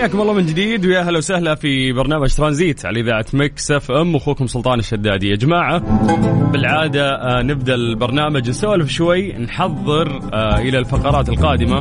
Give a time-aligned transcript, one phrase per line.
[0.00, 4.16] حياكم الله من جديد ويا أهلا وسهلا في برنامج ترانزيت على إذاعة Mix FM.
[4.16, 5.28] أخوكم سلطان الشدادي.
[5.28, 5.78] يا جماعة
[6.52, 11.80] بالعادة آه نبدأ البرنامج نسولف شوي نحضر آه إلى الفقرات القادمة.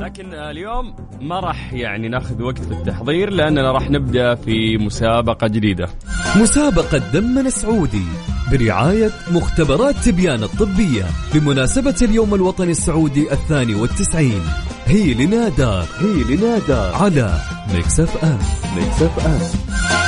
[0.00, 5.46] لكن آه اليوم ما راح يعني ناخذ وقت في التحضير لأننا راح نبدأ في مسابقة
[5.46, 5.88] جديدة.
[6.36, 8.04] مسابقة دمنا سعودي.
[8.50, 14.42] برعاية مختبرات تبيان الطبية بمناسبة اليوم الوطني السعودي الثاني والتسعين.
[14.86, 17.40] هي لنا دار هي لنا دار على
[17.74, 18.38] Mix FM.
[18.76, 19.99] Mix FM.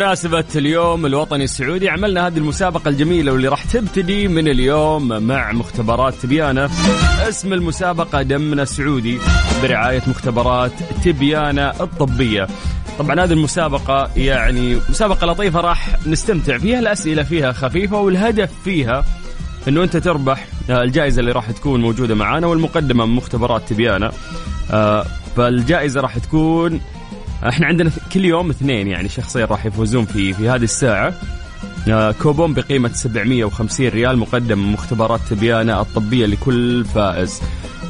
[0.00, 6.14] بمناسبة اليوم الوطني السعودي عملنا هذه المسابقة الجميلة واللي راح تبتدي من اليوم مع مختبرات
[6.14, 6.70] تبيانة
[7.28, 9.18] اسم المسابقة دمنا سعودي
[9.62, 10.72] برعاية مختبرات
[11.04, 12.46] تبيانة الطبية.
[12.98, 19.04] طبعا هذه المسابقة يعني مسابقة لطيفة راح نستمتع فيها الأسئلة فيها خفيفة والهدف فيها
[19.68, 20.46] إنه أنت تربح.
[20.70, 24.10] الجائزة اللي راح تكون موجودة معانا والمقدمة من مختبرات تبيانة
[24.70, 26.80] آه، فالجائزة راح تكون
[27.48, 31.14] إحنا عندنا كل يوم اثنين يعني شخصين راح يفوزون في في هذه الساعة.
[31.88, 37.40] آه، كوبون بقيمة 750 ريال مقدم من مختبرات تبيانة الطبية لكل فائز.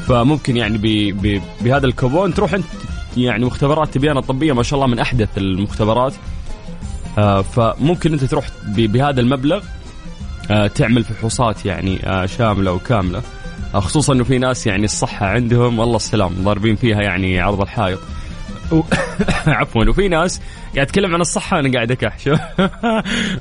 [0.08, 0.86] فممكن يعني ب
[1.22, 2.64] ب بهذا الكوبون تروح انت
[3.16, 6.12] يعني مختبرات تبيانة الطبية ما شاء الله من أحدث المختبرات.
[7.18, 9.64] آه، فممكن انت تروح بهذا المبلغ
[10.50, 11.98] آه، تعمل فحوصات يعني
[12.28, 13.22] شاملة وكاملة.
[13.74, 17.98] خصوصا إنه في ناس يعني الصحة عندهم والله السلام ضاربين فيها يعني عرض الحائط.
[18.72, 18.82] و...
[19.46, 19.84] عفوا.
[19.84, 20.40] وفي ناس
[20.74, 22.40] قاعد اتكلم عن الصحة أنا قاعد اكحش ما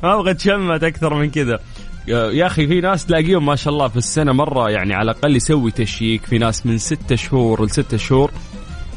[0.13, 1.59] أبغى أتشمت أكثر من كذا.
[2.07, 5.71] يا أخي في ناس تلاقيهم ما شاء الله في السنة مرة يعني على الأقل يسوي
[5.71, 8.31] تشيك في ناس من ستة شهور لستة شهور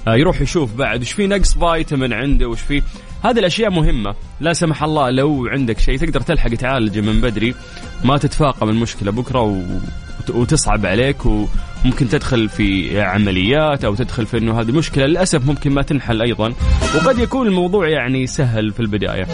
[0.08, 2.82] آه، يروح يشوف بعد وش في نقص فيتامين عنده وش في.
[3.24, 4.14] هذه الأشياء مهمة.
[4.40, 7.54] لا سمح الله لو عندك شيء تقدر تلحق تعالجه من بدري
[8.04, 9.62] ما تتفاقم المشكلة بكرة و...
[10.20, 11.26] وت- وتصعب عليك
[11.84, 15.06] وممكن تدخل في عمليات أو تدخل في إنه هذه مشكلة.
[15.06, 16.52] للأسف ممكن ما تنحل أيضا.
[16.94, 19.26] وقد يكون الموضوع يعني سهل في البداية.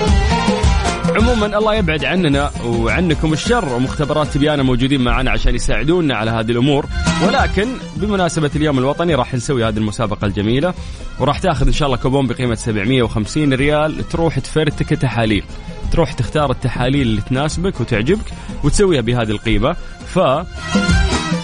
[1.17, 6.87] عموما الله يبعد عننا وعنكم الشر ومختبرات تبيانة موجودين معنا عشان يساعدونا على هذه الأمور.
[7.27, 10.75] ولكن بمناسبة اليوم الوطني راح نسوي هذه المسابقة الجميلة
[11.19, 14.09] وراح تأخذ إن شاء الله كوبون بقيمة 750 ريال.
[14.09, 15.45] تروح تفرتك تحاليل.
[15.93, 18.33] تروح تختار التحاليل اللي تناسبك وتعجبك
[18.65, 19.77] وتسويها بهذه القيمة.
[20.07, 20.19] ف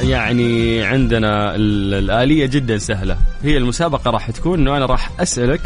[0.05, 3.17] يعني عندنا ال- الآلية جدا سهلة.
[3.43, 5.61] هي المسابقة راح تكون أنه أنا راح أسألك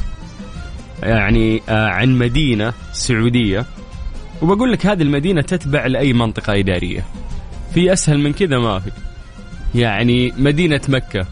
[1.03, 3.65] يعني آه، عن مدينة سعودية
[4.43, 7.05] وبقول لك هذه المدينة تتبع لأي منطقة إدارية.
[7.75, 8.91] في أسهل من كذا ما في.
[9.75, 11.27] يعني مدينة مكة.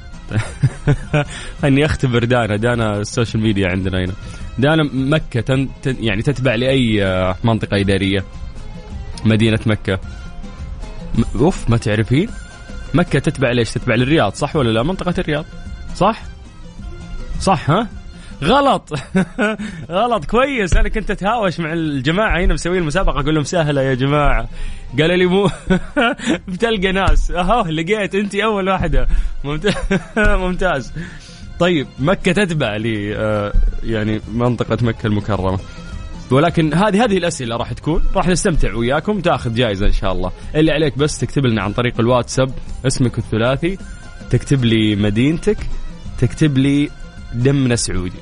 [1.65, 2.57] أني أختبر دانا.
[2.57, 4.13] دانا السوشيال ميديا عندنا هنا.
[4.59, 8.25] دانا مكة تن تن يعني تتبع لأي آه، منطقة إدارية.
[9.25, 9.99] مدينة مكة.
[11.19, 12.29] م- أوف ما تعرفين؟
[12.95, 15.45] مكة تتبع ليش؟ تتبع للرياض صح ولا لا؟ منطقة الرياض.
[15.95, 16.23] صح؟
[17.41, 17.89] صح ها؟
[18.45, 18.93] غلط.
[19.91, 20.77] غلط كويس.
[20.77, 22.41] أنا كنت أتهاوش مع الجماعة.
[22.41, 24.49] هنا مسوين المسابقة أقول لهم سهلة يا جماعة.
[24.99, 25.51] قالوا لي مو
[26.49, 27.31] بتلقى ناس.
[27.31, 29.09] أهو لقيت أنت أول واحدة.
[29.45, 29.75] ممتاز
[30.19, 30.93] ممتاز.
[31.61, 33.53] طيب مكة تتبع لي آه،
[33.85, 35.59] يعني منطقة مكة المكرمة.
[36.31, 38.03] ولكن هذه هذه الأسئلة راح تكون.
[38.15, 39.21] راح نستمتع وياكم.
[39.21, 40.33] تاخذ جائزة إن شاء الله.
[40.55, 42.51] اللي عليك بس تكتب لنا عن طريق الواتساب
[42.87, 43.79] اسمك الثلاثي.
[44.31, 45.59] تكتب لي مدينتك.
[46.19, 46.91] تكتب لي
[47.35, 48.21] دمنا سعودي.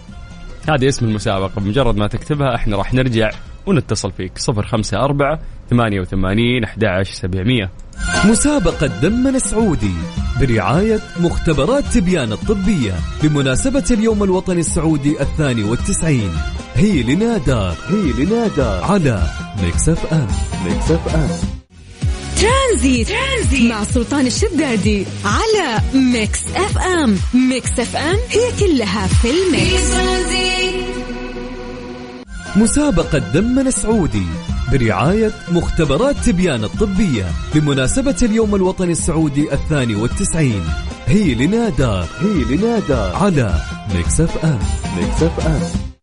[0.68, 1.60] هذه اسم المسابقة.
[1.60, 3.30] بمجرد ما تكتبها إحنا راح نرجع
[3.66, 4.32] ونتصل فيك.
[4.48, 5.38] 054
[5.70, 7.70] 88 11 700
[8.24, 9.94] مسابقة دمنا سعودي
[10.40, 16.30] برعاية مختبرات تبيان الطبية بمناسبة اليوم الوطني السعودي الثاني والتسعين.
[16.74, 19.22] هي لنا دار هي لنا دار على
[19.62, 20.28] Mix FM
[20.64, 21.30] Mix FM
[22.40, 29.90] ترانزيت, ترانزيت مع سلطان الشدادي على Mix FM Mix FM هي كلها في ال Mix.
[29.90, 30.84] ترانزيت.
[32.56, 34.26] مسابقة دمنا سعودي
[34.72, 40.64] برعاية مختبرات تبيان الطبية بمناسبة اليوم الوطني السعودي الثاني والتسعين.
[41.06, 43.54] هي لنا دار هي لنا دار على
[43.94, 44.58] Mix FM
[44.96, 45.93] Mix FM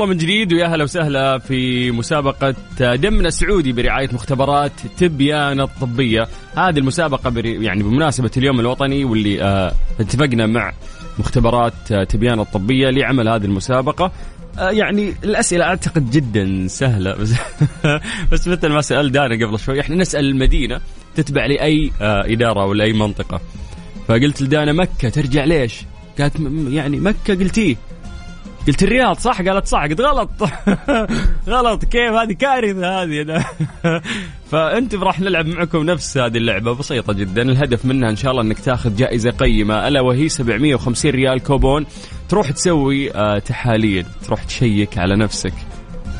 [0.00, 6.28] الله من جديد ويا هلا وسهلا في مسابقة دمنا السعودي برعاية مختبرات تبيان الطبية.
[6.56, 10.72] هذه المسابقة يعني بمناسبة اليوم الوطني واللي آه اتفقنا مع
[11.18, 14.12] مختبرات آه تبيان الطبية لعمل هذه المسابقة.
[14.58, 17.32] آه يعني الأسئلة أعتقد جدا سهلة بس,
[18.32, 20.80] بس مثل ما سأل دانا قبل شوي إحنا نسأل المدينة
[21.14, 23.40] تتبع لأي آه إدارة ولا أي منطقة.
[24.08, 25.82] فقلت لدانا مكة ترجع ليش؟
[26.18, 26.36] قالت
[26.68, 27.76] يعني مكة قلتيه
[28.68, 29.82] قلت الرياض صح؟ قالت صح.
[29.82, 30.30] قلت غلط.
[31.48, 31.84] غلط.
[31.84, 33.44] كيف؟ هذه كارثة هذه.
[34.50, 36.72] فأنتم راح نلعب معكم نفس هذه اللعبة.
[36.72, 37.42] بسيطة جدا.
[37.42, 39.88] الهدف منها إن شاء الله إنك تاخذ جائزة قيمة.
[39.88, 41.86] ألا وهي 750 ريال كوبون.
[42.28, 44.06] تروح تسوي آه، تحاليل.
[44.26, 45.54] تروح تشيك على نفسك.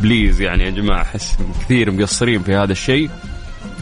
[0.01, 3.11] please يعني يا جماعة أحس كثير مقصرين في هذا الشيء.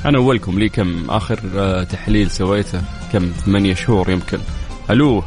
[0.05, 2.81] أنا أولكم لي كم آخر آه، تحليل سويته؟
[3.13, 4.39] كم؟ ثمانية شهور يمكن.
[4.91, 5.23] ألو؟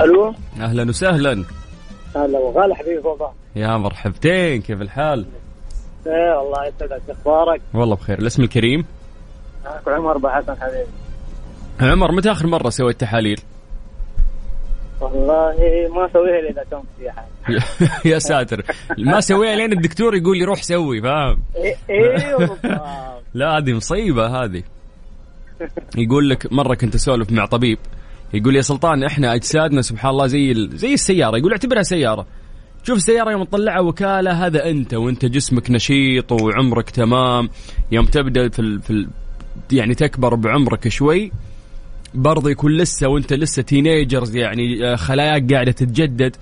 [0.00, 1.44] ألو؟ أهلا وسهلا.
[2.16, 5.26] هلا وغالي حبيبي فوضى يا مرحبتين كيف الحال؟
[6.06, 7.02] إيه والله يسعدك.
[7.10, 8.18] أخبارك؟ والله بخير.
[8.18, 8.84] الاسم الكريم؟
[9.64, 10.90] معك عمر أبو حسن حبيبي.
[11.80, 13.40] عمر متى آخر مرة سويت تحاليل؟
[15.00, 15.54] والله
[15.94, 17.62] ما أسويها إلا إذا كنت في حاجة
[18.14, 18.62] يا ساتر.
[18.98, 21.42] ما سويها لين الدكتور يقول لي روح سوي فاهم؟
[21.88, 22.58] بالضبط.
[23.34, 24.62] لا هذه مصيبة هذه.
[25.96, 27.78] يقول لك مرة كنت أسولف مع طبيب.
[28.34, 30.78] يقول يا سلطان إحنا أجسادنا سبحان الله زي ال...
[30.78, 32.26] زي السيارة يقول اعتبرها سيارة
[32.82, 37.48] شوف السيارة يوم تطلعها وكالة هذا أنت وأنت جسمك نشيط وعمرك تمام
[37.92, 38.82] يوم تبدأ في ال...
[38.82, 39.08] في ال...
[39.72, 41.32] يعني تكبر بعمرك شوي
[42.14, 46.36] برضه يكون لسه وأنت لسه تينيجرز يعني آه، خلاياك قاعدة تتجدد.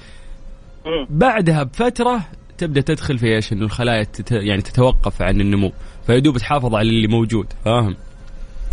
[1.11, 2.21] بعدها بفترة
[2.59, 4.33] تبدأ تدخل في إيش؟ انه الخلايا تت...
[4.33, 5.73] يعني تتوقف عن النمو
[6.07, 7.97] فيدوب تحافظ على اللي موجود فاهم؟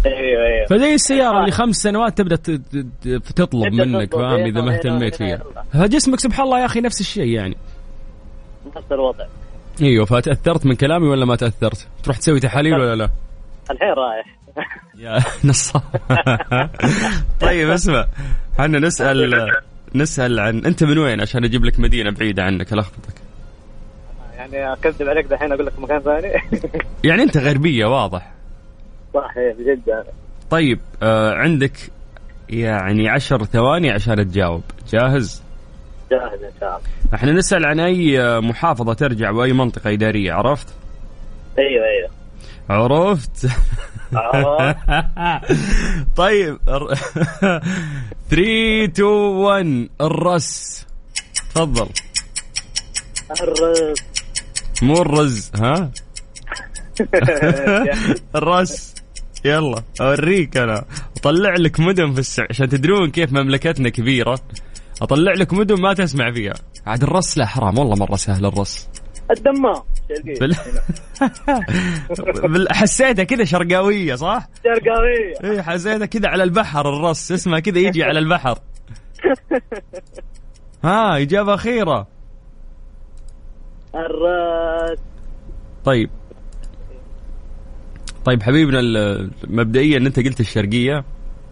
[0.06, 2.36] أيوه أيوه فزي السيارة اللي خمس سنوات تبدأ
[3.36, 5.44] تطلب منك فاهم؟ إيه، إذا ما اهتميت إيه، فيها.
[5.74, 7.58] فجسمك سبحان الله يا أخي نفس الشيء يعني.
[8.76, 9.26] نفس الوضع.
[9.82, 13.10] أيوه فتاثرت من كلامي ولا ما تأثرت؟ تروح تسوي تحاليل ولا لا؟
[13.72, 14.26] الحين رايح.
[14.98, 15.20] يا
[15.50, 15.82] نصاب
[17.42, 18.08] طيب اسمع.
[18.60, 19.52] إحنا نسال
[19.96, 23.14] نسأل عن أنت من وين؟ عشان أجيب لك مدينة بعيدة عنك ألخبطك.
[24.38, 26.32] يعني أكذب عليك دحين أقول لك مكان ثاني؟
[27.04, 28.32] يعني أنت غربية واضح.
[29.14, 30.08] صح بجد يعني.
[30.50, 31.74] طيب آه عندك
[32.50, 34.64] يعني عشر ثواني عشان تجاوب.
[34.90, 35.42] جاهز؟
[36.12, 36.90] جاهز إن شاء الله.
[37.14, 40.68] إحنا نسأل عن أي محافظة ترجع وأي منطقة إدارية عرفت؟
[41.60, 42.10] أيوه أيوه.
[42.70, 43.50] عرفت؟
[44.14, 44.78] عرفت.
[46.16, 46.58] طيب
[48.30, 50.86] 3 2 1 الرس
[51.56, 51.88] تفضل.
[53.42, 53.96] الرز.
[54.82, 55.92] مو الرز ها؟
[58.36, 58.94] الرس
[59.46, 60.86] يلا أوريك أنا.
[61.18, 64.40] أطلع لك مدن في السع عشان تدرون كيف مملكتنا كبيرة.
[65.02, 66.54] أطلع لك مدن ما تسمع فيها.
[66.86, 68.90] عاد الرس لا حرام والله مرة سهل الرس
[69.32, 69.82] الدمام.
[70.40, 70.56] بال...
[72.44, 72.68] بال...
[72.74, 75.52] حسيتها كذا شرقاوية صح؟ شرقاوية.
[75.52, 78.60] إيه حسيتها كذا على البحر الرس اسمها كذا يجي على البحر.
[80.84, 82.08] ها إجابة أخيرة.
[83.96, 85.00] الراس
[85.86, 86.10] طيب.
[88.26, 91.04] طيب حبيبنا ال- مبدئيا أنت قلت الشرقية.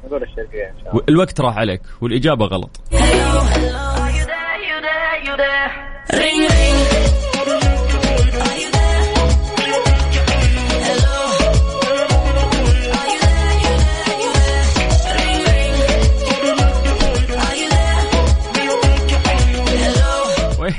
[0.06, 1.04] نقول الشرقية إن شاء الله.
[1.10, 2.82] الوقت راح عليك والإجابة غلط.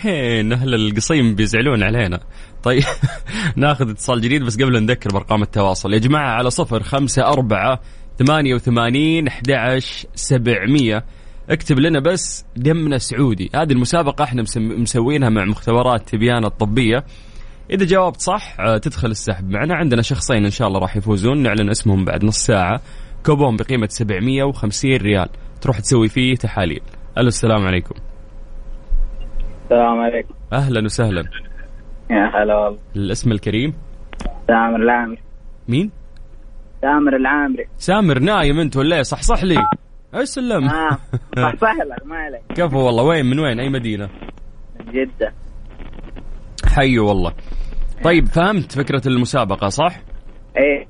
[0.05, 2.21] وين أهل القصيم بيزعلون علينا.
[2.63, 2.83] طيب
[3.57, 5.93] ناخذ اتصال جديد بس قبل نذكر بأرقام التواصل.
[5.93, 7.81] يا جماعة على صفر خمسة أربعة
[8.19, 9.79] ثمانية وثمانين أحد
[10.15, 11.05] سبعمية.
[11.51, 13.51] اكتب لنا بس دمنا سعودي.
[13.55, 17.05] هذه المسابقة إحنا مسوينها مع مختبرات تبيان الطبية.
[17.71, 19.75] إذا جاوبت صح آه، تدخل السحب معنا.
[19.75, 21.43] عندنا شخصين إن شاء الله راح يفوزون.
[21.43, 22.81] نعلن اسمهم بعد نص ساعة.
[23.27, 25.29] كوبون بقيمة 750 ريال.
[25.61, 26.83] تروح تسوي فيه تحاليل.
[27.19, 28.10] ألو السلام عليكم.
[29.71, 30.35] السلام عليكم.
[30.53, 31.25] أهلا وسهلا.
[32.11, 32.79] يا هلا والله.
[32.97, 33.75] الاسم الكريم؟
[34.49, 35.19] سامر العامري.
[35.69, 35.91] مين؟
[36.83, 37.65] سامر العامري.
[37.79, 39.57] سامر نايم أنت ولا إيه؟ صحصح لي.
[40.15, 40.69] إيش سلم.
[40.69, 40.99] آه
[41.37, 42.43] صح صح لك ما عليك.
[42.57, 43.03] كفو والله.
[43.03, 44.09] وين؟ من وين؟ أي مدينة؟
[44.81, 45.33] من جدة.
[46.67, 47.33] حيو والله.
[48.05, 50.01] طيب فهمت فكرة المسابقة صح؟
[50.57, 50.87] إيه.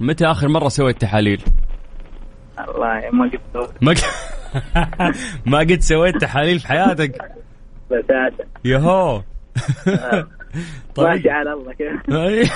[0.00, 1.42] متى آخر مرة سويت تحاليل؟
[2.58, 3.82] والله ما قلت.
[3.82, 3.98] ما ق...
[5.52, 7.39] ما قد سويت تحاليل في حياتك.
[7.90, 9.22] بساتة يهو.
[10.94, 11.08] طيب.
[11.08, 12.02] ماشي على الله كذا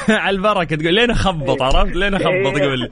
[0.25, 2.91] على البركة تقول لين أخبط عرفت؟ لين أخبط قول لي.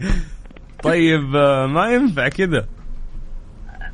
[0.82, 2.66] طيب آه، ما ينفع كذا.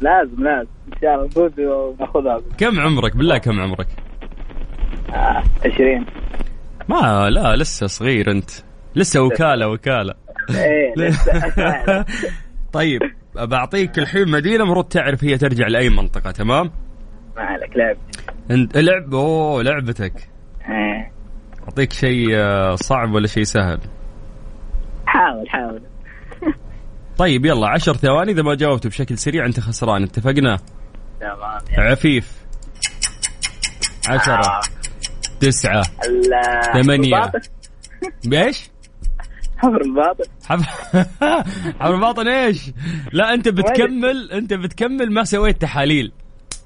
[0.00, 0.68] لازم لازم.
[0.94, 2.40] إن شاء الله نفوز وناخذها.
[2.58, 3.86] كم عمرك؟ بالله كم عمرك؟
[5.14, 6.06] آه، 20
[6.88, 8.50] ما لا لسه صغير أنت.
[8.94, 10.14] لسه وكالة وكالة.
[10.50, 12.04] إيه لسه
[12.72, 13.00] طيب
[13.34, 16.70] بعطيك الحين مدينة المفروض تعرف هي ترجع لأي منطقة تمام؟
[17.36, 17.96] ما عليك لعب
[18.50, 20.28] انت لعب أوه لعبتك.
[20.68, 21.12] إيه.
[21.64, 23.80] أعطيك شيء آه، صعب ولا شيء سهل؟
[25.06, 25.82] حاول حاول.
[27.18, 28.32] طيب يلا عشر ثواني.
[28.32, 30.02] إذا ما جاوبت بشكل سريع أنت خسران.
[30.02, 30.56] اتفقنا؟
[31.20, 31.58] تمام.
[31.78, 32.32] عفيف.
[34.08, 34.60] عشرة.
[35.40, 35.80] تسعة.
[36.08, 37.32] ال- ثمانية.
[38.24, 38.70] بإيش؟
[39.56, 40.24] حفر الباطن.
[40.48, 40.60] حب
[41.94, 42.70] الباطن إيش؟
[43.12, 46.12] لا أنت بتكمل أنت بتكمل ما سويت تحاليل.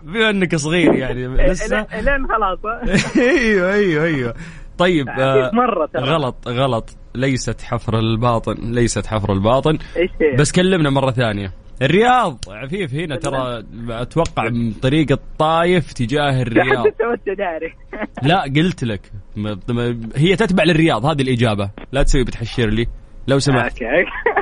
[0.05, 2.59] بما إنك صغير يعني لسه؟ إلين- إلين خلاص
[3.17, 4.35] أيوه أيوه أيوه.
[4.79, 5.91] طيب آه، مرة.
[5.97, 6.97] غلط غلط.
[7.15, 9.79] ليست حفر الباطن ليست حفر الباطن؟
[10.39, 11.53] بس كلمنا مرة ثانية.
[11.83, 16.87] الرياض عفيف هنا ترى أتوقع من طريق الطايف تجاه الرياض.
[18.23, 19.01] لا قلت لك.
[20.17, 21.71] هي تتبع للرياض هذه الإجابة.
[21.93, 22.87] لا تسوي بتحشر لي
[23.29, 23.79] لو سمحت.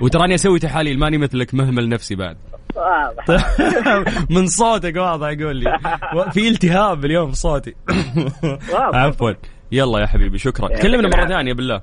[0.03, 2.37] وتراني أسوي تحاليل ماني مثلك مهمل نفسي بعد.
[2.77, 3.57] واضح.
[4.37, 5.79] من صوتك واضح يقول لي.
[6.35, 7.75] في التهاب اليوم في صوتي.
[8.73, 9.33] عفوا.
[9.73, 10.69] يلا يا حبيبي شكرا.
[10.69, 11.77] كلمنا مرة ثانية بالله.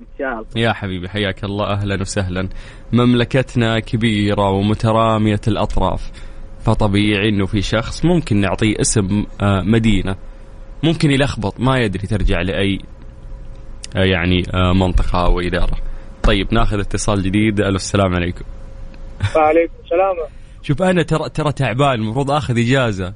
[0.00, 0.46] إن شاء الله.
[0.56, 1.66] يا حبيبي حياك الله.
[1.66, 2.48] أهلا وسهلا.
[2.92, 6.10] مملكتنا كبيرة ومترامية الأطراف.
[6.64, 10.16] فطبيعي إنه في شخص ممكن نعطيه اسم آه، مدينة.
[10.82, 12.78] ممكن يلخبط ما يدري ترجع لأي
[13.96, 15.76] آه، يعني آه، منطقة أو إدارة.
[16.22, 17.60] طيب ناخذ اتصال جديد.
[17.60, 18.44] ألو السلام عليكم.
[19.36, 20.16] وعليكم السلام.
[20.62, 23.14] شوف أنا ترى ترى تعبان المفروض آخذ إجازة.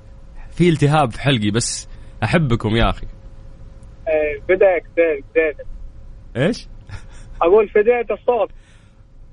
[0.50, 1.88] في التهاب في حلقي بس
[2.24, 3.06] أحبكم يا أخي.
[4.48, 5.54] بداية بداية
[6.36, 6.66] إيش؟
[7.42, 8.50] أقول فديت الصوت.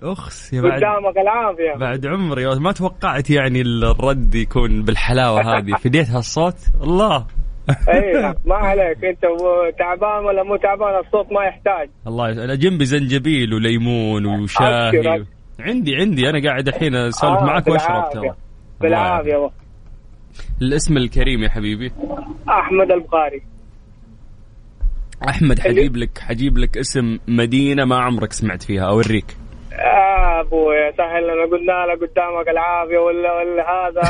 [0.03, 0.71] أخس يا بعد.
[0.71, 1.79] قدامك العافية.
[1.79, 5.75] بعد عمري ما توقعت يعني الرد يكون بالحلاوة هذه.
[5.83, 7.27] فديت هالصوت؟ الله.
[7.69, 9.05] اي ما عليك.
[9.05, 9.21] أنت
[9.79, 11.89] تعبان ولا مو تعبان؟ الصوت ما يحتاج.
[12.07, 15.25] الله أنا جنبي زنجبيل وليمون وشاهي.
[15.59, 16.29] عندي عندي.
[16.29, 18.09] أنا قاعد الحين أسولف آه، معك وأشرب.
[18.13, 18.35] ترى.
[18.91, 19.51] يعافيك.
[20.61, 21.91] الاسم الكريم يا حبيبي.
[22.49, 23.41] أحمد البخاري.
[25.29, 28.87] أحمد حجيب لك حجيب لك اسم مدينة ما عمرك سمعت فيها.
[28.89, 29.37] أوريك.
[29.73, 31.23] آه ابويا سهل.
[31.23, 34.01] لنا قلنا له قدامك العافية ولا ولا هذا.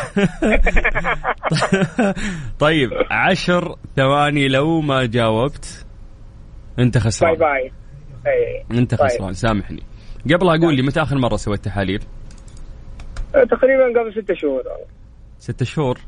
[2.65, 5.85] طيب عشر ثواني لو ما جاوبت.
[6.79, 7.35] أنت bye خسران.
[7.35, 7.71] bye
[8.27, 9.09] اي أنت طيب.
[9.09, 9.33] خسران.
[9.33, 9.83] سامحني.
[10.33, 12.03] قبل أقول لي متى آخر مرة سويت تحاليل؟
[13.33, 14.63] تقريبا قبل ست شهور.
[15.39, 15.99] ست شهور؟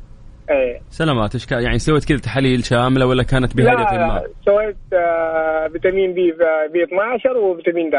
[0.49, 4.77] اي سلامات إيش يعني سويت كذا تحاليل شاملة ولا كانت بهدف لا ما؟ لا سويت
[4.93, 6.31] آه فيتامين B
[6.73, 7.93] B 12 وفيتامين د.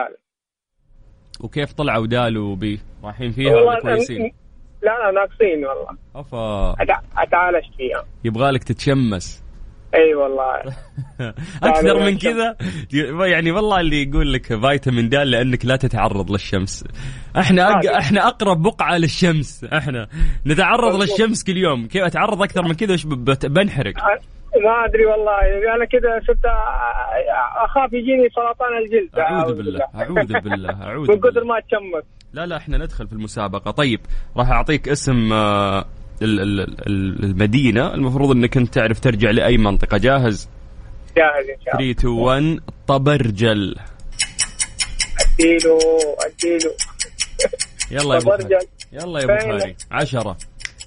[1.41, 4.33] وكيف طلعوا دال و B؟ رايحين فيها ولا كويسين؟
[4.83, 5.97] لا لا ناقصين والله.
[6.17, 6.73] أفا.
[6.85, 8.05] أتع- اتعالجت فيها.
[8.25, 9.43] يبغالك تتشمس.
[9.95, 10.63] إي والله.
[11.63, 12.23] أكثر من الشمس.
[12.23, 12.57] كذا؟
[13.27, 16.85] يعني والله اللي يقول لك فيتامين د لأنك لا تتعرض للشمس.
[17.39, 17.87] إحنا أق...
[17.97, 19.65] إحنا أقرب بقعة للشمس.
[19.65, 20.09] إحنا
[20.47, 21.87] نتعرض للشمس كل يوم.
[21.87, 23.95] كيف أتعرض أكثر من كذا؟ وش ب- بت- بنحرق.
[24.65, 25.75] ما أدري والله.
[25.75, 26.45] أنا كذا صرت
[27.65, 29.19] أخاف يجيني سرطان الجلد.
[29.19, 29.81] أعوذ بالله.
[29.95, 30.83] أعوذ بالله.
[30.89, 31.45] أعوذ من كثر.
[31.45, 33.71] ما اتشمس لا لا إحنا ندخل في المسابقة.
[33.71, 34.01] طيب
[34.37, 35.85] راح أعطيك اسم آه،
[36.23, 39.99] ال- ال- ال- المدينة المفروض إنك أنت تعرف ترجع لأي منطقة.
[39.99, 40.49] جاهز؟
[41.17, 41.93] جاهز إن شاء الله.
[41.93, 43.75] 3 2 1 طبرجل
[45.41, 45.79] اديله
[46.27, 46.73] اديله
[47.91, 48.31] يلا يا أبو.
[48.31, 48.53] خالد.
[48.93, 49.77] يلا يا أبو؟ خالد.
[49.91, 50.37] عشرة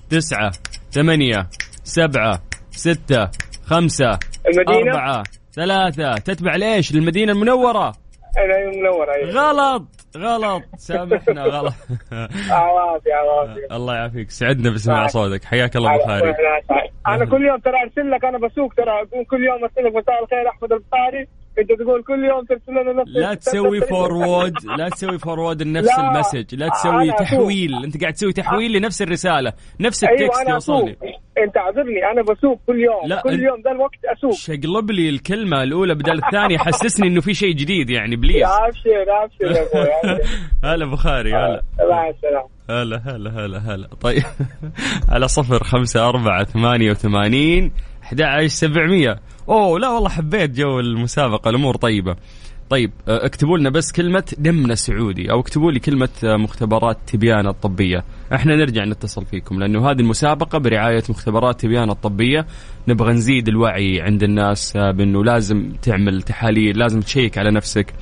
[0.10, 0.52] تسعة
[0.92, 1.50] ثمانية
[1.84, 3.30] سبعة ستة
[3.66, 5.24] خمسة المدينة؟ أربعة
[5.54, 6.14] ثلاثة.
[6.14, 7.94] تتبع ليش؟ للمدينة المنورة.
[8.38, 9.30] أنا منورة أيوة.
[9.32, 9.84] غلط
[10.18, 10.64] غلط.
[10.78, 11.74] سامحنا غلط.
[12.52, 14.32] عوافي عوافي الله يعافيك.
[14.32, 15.10] سعدنا بسماع معك.
[15.10, 15.44] صوتك.
[15.44, 16.36] حياك الله أبو خالد.
[17.08, 18.92] أنا كل يوم ترى أرسل لك أنا بسوق ترى.
[18.92, 21.28] أقول كل يوم أرسل لك مساء الخير أحمد البخاري.
[21.60, 25.89] انت تقول كل يوم ترسل لنا نفس لا تسوي forward لا تسوي forward لنفس.
[26.00, 27.15] ال message لا تسوي أسوق.
[27.20, 27.84] تحويل.
[27.84, 30.75] أنت قاعد تسوي تحويل لنفس الرسالة نفس أيوه ال text أنا أسوق.
[30.79, 30.98] يوصلني
[31.48, 33.08] أنت اعذرني أنا بسوق كل يوم.
[33.08, 34.34] لا، كل يوم ذا الوقت أسوق.
[34.34, 38.44] شقلب لي الكلمة الأولى بدل الثانية حسسني إنه في شيء جديد يعني please.
[38.43, 39.67] أبشر أبشر.
[40.63, 41.62] هلا بخاري هلا.
[41.89, 43.88] مع السلامه هلا هلا هلا هلا.
[44.01, 44.24] طيب
[45.13, 47.72] على صفر خمسة أربعة ثمانية وثمانين
[48.03, 49.20] أحد عشر سبعمية.
[49.51, 52.15] أوه لا والله حبيت جو المسابقة الأمور طيبة.
[52.70, 57.48] طيب آه، اكتبوا لنا بس كلمة دمنا سعودي أو اكتبوا لي كلمة آه، مختبرات تبيان
[57.48, 58.03] الطبية.
[58.34, 62.46] إحنا نرجع نتصل فيكم لأنه هذه المسابقة برعاية مختبرات تبيان الطبية.
[62.88, 67.93] نبغى نزيد الوعي عند الناس آه، بأنه لازم تعمل تحاليل لازم تشيك على نفسك.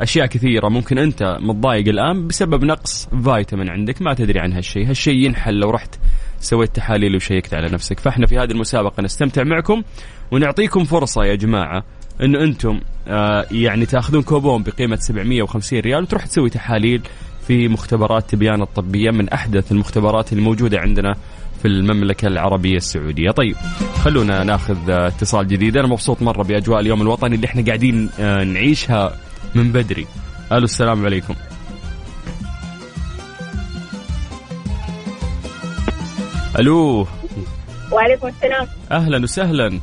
[0.00, 4.88] أشياء كثيرة ممكن أنت متضايق الآن بسبب نقص فيتامين عندك ما تدري عن هالشيء.
[4.88, 5.94] هالشيء ينحل لو رحت
[6.42, 8.00] سويت تحاليل وشيكت على نفسك.
[8.00, 9.82] فاحنا في هذه المسابقة نستمتع معكم
[10.30, 11.84] ونعطيكم فرصة يا جماعة
[12.22, 17.02] انه أنتم آه يعني تأخذون كوبون بقيمة 750 ريال وتروح تسوي تحاليل
[17.46, 21.14] في مختبرات تبيان الطبية من أحدث المختبرات الموجودة عندنا
[21.62, 23.30] في المملكة العربية السعودية.
[23.30, 23.56] طيب
[24.04, 25.76] خلونا ناخذ آه، اتصال جديد.
[25.76, 29.16] أنا مبسوط مرة بأجواء اليوم الوطني اللي إحنا قاعدين آه، نعيشها
[29.54, 30.06] من بدري.
[30.52, 31.34] ألو السلام عليكم.
[36.58, 37.06] ألو.
[37.92, 38.66] وعليكم السلام.
[38.90, 39.80] أهلا وسهلا.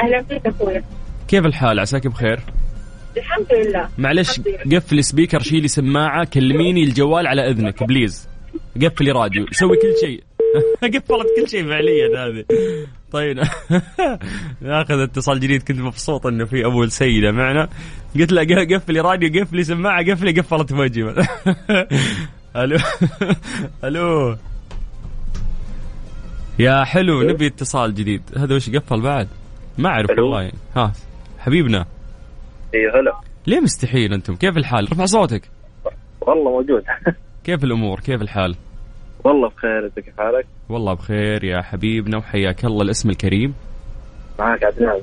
[0.00, 0.82] أهلا فيك أخوي.
[1.28, 2.40] كيف الحال؟ عساك بخير؟
[3.16, 3.88] الحمد لله.
[3.98, 4.60] معلش خطير.
[4.76, 8.28] قفل speaker شيلي سماعة كلميني الجوال على إذنك please.
[8.82, 10.22] قفلي راديو سوي كل شيء.
[10.94, 12.44] قفلت كل شيء فعليا هذه.
[13.12, 13.38] طيب.
[14.60, 17.68] ناخذ اتصال جديد كنت مبسوط إنه في اول سيده معنا.
[18.18, 21.14] قلت له قفلي راديو قفلي سماعة قفلي قفلت في وجهي.
[22.56, 22.78] ألو.
[23.84, 24.36] ألو.
[26.58, 28.22] يا حلو نبي اتصال جديد.
[28.36, 29.28] هذا وش قفل بعد؟
[29.78, 30.10] ما أعرف.
[30.10, 30.52] والله.
[30.76, 30.92] ها
[31.38, 31.86] حبيبنا.
[32.74, 33.20] اي هلا.
[33.46, 35.42] ليه مستحيل أنتم؟ كيف الحال؟ رفع صوتك.
[36.20, 36.82] والله موجود.
[37.44, 38.56] كيف الأمور؟ كيف الحال؟
[39.24, 39.86] والله بخير.
[39.86, 43.54] أنت كيف حالك؟ والله بخير يا حبيبنا وحياك الله الاسم الكريم.
[44.38, 45.00] معك عدنان.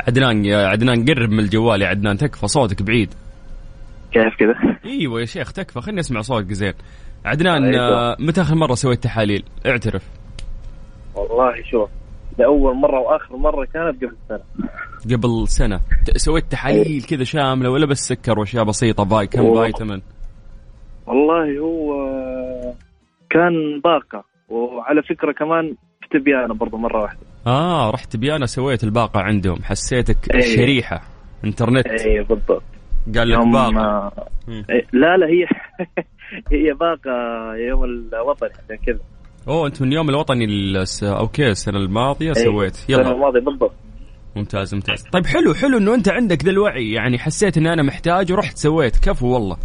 [0.00, 3.14] عدنان يا عدنان قرب من الجوال يا عدنان تكفى صوتك بعيد.
[4.12, 5.80] كيف كذا؟ إيوه يا شيخ تكفى.
[5.80, 6.72] خليني أسمع صوتك زين.
[7.24, 7.74] عدنان.
[7.74, 10.02] آه، متى آخر مرة سويت تحاليل؟ اعترف.
[11.14, 11.90] والله شوف
[12.38, 14.40] لأول مرة وآخر مرة كانت قبل سنة.
[15.16, 15.80] قبل سنة.
[16.16, 19.64] سويت تحاليل كذا شاملة ولا بس سكر وأشياء بسيطة باي كم.
[19.64, 20.02] فيتامين؟
[21.06, 21.92] والله هو
[23.30, 27.20] كان باقة وعلى فكرة كمان في تبيانة برضو مرة واحدة.
[27.46, 29.62] آه رحت تبيانة سويت الباقة عندهم.
[29.62, 30.56] حسيتك أيوة.
[30.56, 31.02] شريحة.
[31.44, 31.86] إنترنت.
[31.86, 32.62] اي بالضبط.
[33.16, 33.80] قال لك يوم باقة.
[33.80, 34.12] آه،.
[34.48, 35.46] إيه، لا لا هي
[36.52, 37.10] هي باقة
[37.68, 38.98] يوم الوطني عشان كذا.
[39.48, 41.04] أوه أنت من اليوم الوطني الس...
[41.04, 42.90] okay السنة الماضية إيه، سويت.
[42.90, 43.12] يلا.
[43.12, 43.72] الماضية بالضبط.
[44.36, 45.02] ممتاز ممتاز.
[45.12, 46.92] طيب حلو حلو إنه أنت عندك ذا الوعي.
[46.92, 48.96] يعني حسيت إن أنا محتاج ورحت سويت.
[48.96, 49.56] كفو والله.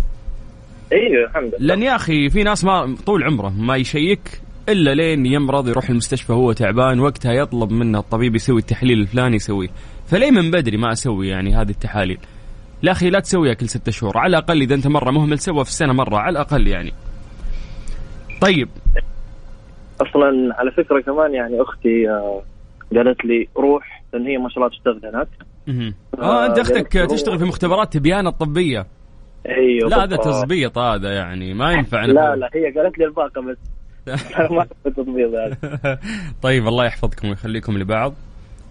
[0.93, 1.67] أيوه الحمد لله.
[1.67, 6.33] لأن يا أخي في ناس ما طول عمره ما يشيك إلا لين يمرض يروح المستشفى
[6.33, 9.69] هو تعبان وقتها يطلب منه الطبيب يسوي التحليل الفلاني يسويه.
[10.07, 12.17] فليه من بدري ما أسوي يعني هذه التحاليل؟
[12.81, 14.17] لا أخي لا تسويها كل ستة شهور.
[14.17, 16.93] على الأقل إذا أنت مرة مهمل سوى في السنة مرة على الأقل يعني.
[18.41, 18.69] طيب.
[20.01, 22.41] أصلا على فكرة كمان يعني أختي آه،
[22.95, 25.27] قالت لي روح لأن هي ما شاء الله تشتغل هناك.
[25.67, 25.93] مهم.
[26.21, 28.85] آه أنت أختك تشتغل في مختبرات تبيان الطبيه
[29.47, 30.15] أيوه لا هذا.
[30.17, 33.57] تظبيط هذا يعني ما ينفع لا لا هي قالت لي الباقة بس.
[34.51, 34.65] ما
[35.07, 35.99] هذا.
[36.41, 38.13] طيب الله يحفظكم ويخليكم لبعض.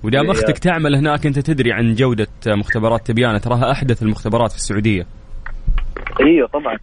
[0.02, 0.30] ودام إيه.
[0.30, 5.06] أختك تعمل هناك أنت تدري عن جودة مختبرات تبيانة تراها أحدث المختبرات في السعودية.
[6.20, 6.76] أيوه طبعا.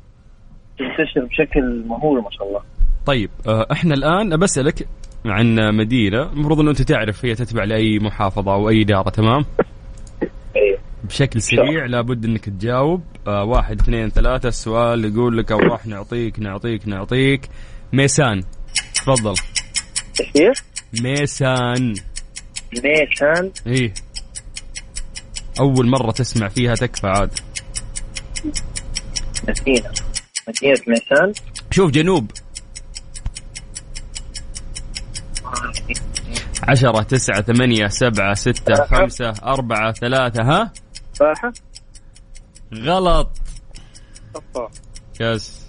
[0.79, 2.61] تنتشر بشكل مهول ما شاء الله.
[3.05, 4.87] طيب آه، إحنا الآن بسالك
[5.25, 6.23] عن مدينة.
[6.33, 9.45] المفروض إنه أنت تعرف هي تتبع لأي محافظة أو أي إدارة تمام؟
[10.55, 13.03] أيوه بشكل سريع لابد إنك تجاوب.
[13.27, 17.49] آه واحد اثنين ثلاثة السؤال يقول لك أو راح نعطيك نعطيك نعطيك.
[17.93, 18.41] ميسان
[18.95, 19.33] تفضل.
[20.35, 20.57] إيش؟
[21.03, 21.93] ميسان.
[22.79, 23.93] نيشان إيه
[25.59, 27.39] أول مرة تسمع فيها تكفى عاد.
[29.47, 29.91] مدينة.
[30.47, 31.33] مدينة نيشان
[31.71, 32.31] شوف جنوب.
[36.67, 40.71] عشرة تسعة ثمانية سبعة ستة خمسة أربعة ثلاثة ها؟
[41.13, 41.53] فاحة
[42.73, 43.29] غلط.
[44.35, 44.69] أفا.
[45.21, 45.63] يس.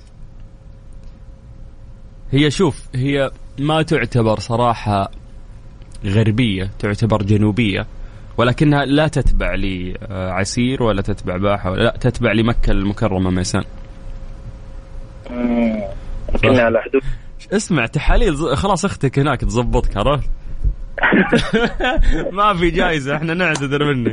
[2.31, 5.11] هي شوف هي ما تعتبر صراحة
[6.05, 7.87] غربية تعتبر جنوبية
[8.37, 13.65] ولكنها لا تتبع لعسير ولا تتبع باحة ولا لا تتبع لمكة المكرمة ميسان.
[16.45, 17.03] على حدود
[17.53, 20.31] اسمع تحاليل خلاص أختك هناك تزبطك عرفت؟
[22.33, 24.13] ما في جايزة إحنا نعتذر منك.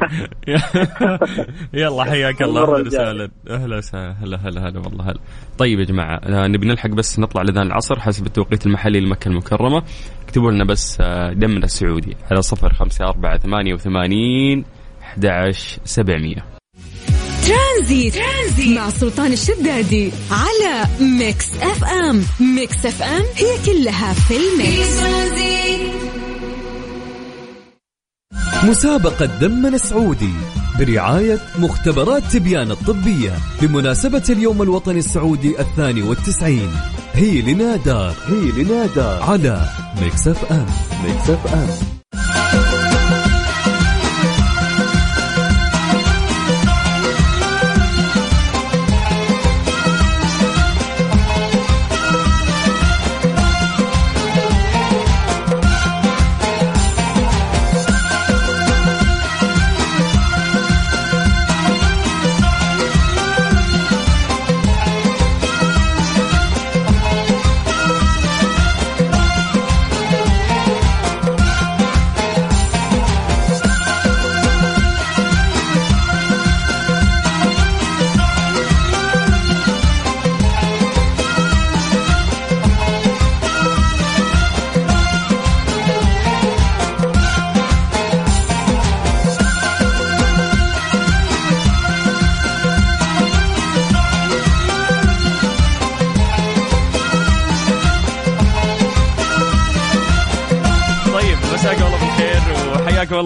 [1.74, 2.88] يلا حياك الله أهلا.
[2.88, 5.20] وسهلا أهلا وسهلا هلا هلا هلا والله هلا.
[5.58, 9.84] طيب يا جماعة آه، نبي نلحق بس نطلع لذان العصر حسب التوقيت المحلي لمكة المكرمة.
[10.26, 14.66] اكتبوا لنا بس آه، دمنا السعودي على صفر خمسة أربعة ثمانية وثمانين
[15.02, 16.46] أحد عشر سبعمية.
[17.48, 18.16] ترانزيت.
[18.16, 20.86] ترانزيت مع سلطان الشدادي على
[21.20, 22.24] Mix FM.
[22.56, 25.02] Mix FM هي كلها في ال mix.
[28.64, 30.34] مسابقة دمنا سعودي
[30.80, 36.72] برعاية مختبرات تبيان الطبية بمناسبة اليوم الوطني السعودي الثاني والتسعين.
[37.14, 39.70] هي لنا دار هي لنا دار على
[40.02, 40.66] Mix FM.
[41.04, 41.30] Mix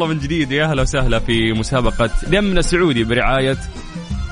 [0.06, 0.52] الله من جديد.
[0.52, 3.58] يا أهلا وسهلا في مسابقة دمنا السعودي برعاية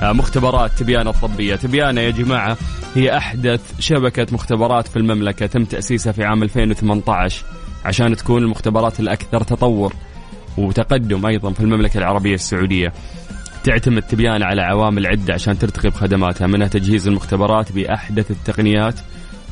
[0.02, 1.56] آه، مختبرات تبيانة الطبية.
[1.56, 2.56] تبيانة يا جماعة
[2.94, 5.46] هي أحدث شبكة مختبرات في المملكة.
[5.46, 7.44] تم تأسيسها في عام 2018
[7.84, 9.92] عشان تكون المختبرات الأكثر تطور
[10.56, 12.92] وتقدم أيضا في المملكة العربية السعودية.
[13.64, 18.94] تعتمد تبيانة على عوامل عدة عشان ترتقي بخدماتها منها تجهيز المختبرات بأحدث التقنيات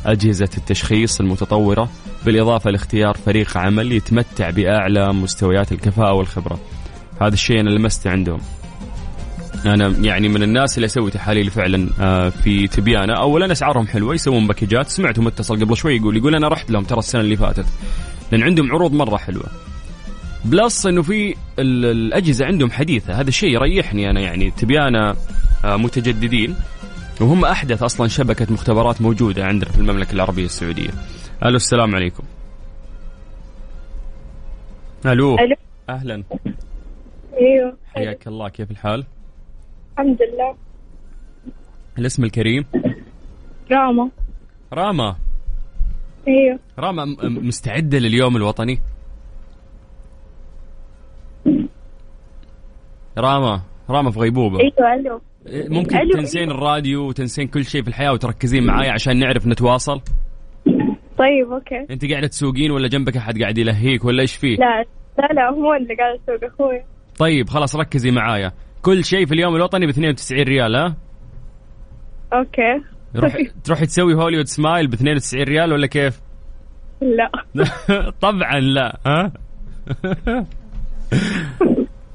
[0.07, 1.89] أجهزة التشخيص المتطورة
[2.27, 6.61] بالإضافة لاختيار فريق عمل يتمتع بأعلى مستويات الكفاءة والخبرة.
[7.21, 8.41] هذا الشيء أنا لمسته عندهم.
[9.67, 14.47] أنا يعني من الناس اللي أسوي تحاليل فعلا آه، في تبيانة أولا أسعارهم حلوة يسوون
[14.47, 14.89] باكجات.
[14.89, 17.67] سمعته متصل قبل شوي يقول يقول أنا رحت لهم ترى السنة اللي فاتت
[18.33, 19.47] لأن عندهم عروض مرة حلوة.
[20.45, 23.21] بلس إنه في ال- الأجهزة عندهم حديثة.
[23.21, 25.15] هذا الشيء يريحني أنا يعني تبيانه
[25.65, 26.57] آه، متجددين.
[27.23, 30.91] وهم أحدث أصلا شبكة مختبرات موجودة عندنا في المملكة العربية السعودية.
[31.45, 32.25] ألو السلام عليكم.
[35.07, 35.39] ألو.
[35.39, 35.57] ألو.
[35.89, 36.23] أهلا.
[37.41, 37.77] أيوه.
[37.95, 39.05] حياك الله كيف الحال؟
[39.93, 40.57] الحمد لله.
[41.99, 42.65] الاسم الكريم؟
[43.73, 44.11] راما.
[44.73, 45.17] راما.
[46.29, 46.59] أيوه.
[46.79, 48.81] راما مستعدة لليوم الوطني؟
[53.19, 54.61] راما راما في غيبوبة.
[54.61, 55.21] أيوه ألو.
[55.47, 56.55] ممكن ألو، تنسين أيوة.
[56.55, 60.01] الراديو وتنسين كل شيء في الحياة وتركزين معاي عشان نعرف نتواصل.
[61.19, 61.87] طيب okay.
[61.91, 64.85] أنت قاعدة تسوقين ولا جنبك أحد قاعد يلهيك ولا إيش فيه؟ لا
[65.19, 66.83] لا لا هو اللي قاعد يسوق أخوي.
[67.19, 68.53] طيب خلاص ركزي معايا.
[68.83, 70.97] كل شيء في اليوم الوطني ب 92 ريال ها؟
[72.33, 72.81] أوكي.
[73.17, 76.21] روح تروحي تسوي Hollywood smile ب 92 ريال ولا كيف؟
[77.01, 77.31] لا.
[78.21, 79.33] طبعا لا ها؟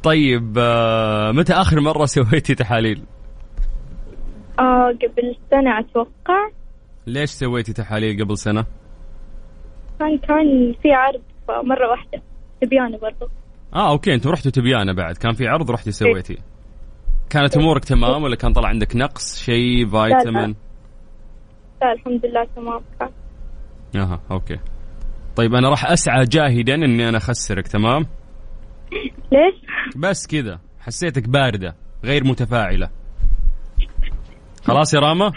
[0.04, 3.02] طيب آه، متى آخر مرة سويتي تحاليل؟
[4.60, 6.50] آه قبل سنة أتوقع.
[7.08, 8.66] ليش سويتي تحاليل قبل سنة؟
[10.00, 12.22] كان كان في عرض مرة واحدة.
[12.62, 13.32] تبيانة برضو.
[13.74, 15.18] آه okay أنتم رحتوا تبيانة بعد.
[15.18, 16.38] كان في عرض رحتي سويتي.
[17.30, 20.56] كانت أمورك تمام ولا كان طلع عندك نقص شيء فيتامين؟
[21.82, 22.82] لا الحمد لله تمام.
[23.00, 23.10] كان
[24.02, 24.60] أها okay.
[25.36, 28.06] طيب أنا راح أسعى جاهدا إني أنا أخسرك تمام؟
[29.32, 29.56] ليش؟
[29.96, 30.60] بس كذا.
[30.80, 32.90] حسيتك باردة غير متفاعلة.
[34.68, 35.32] خلاص يا راما؟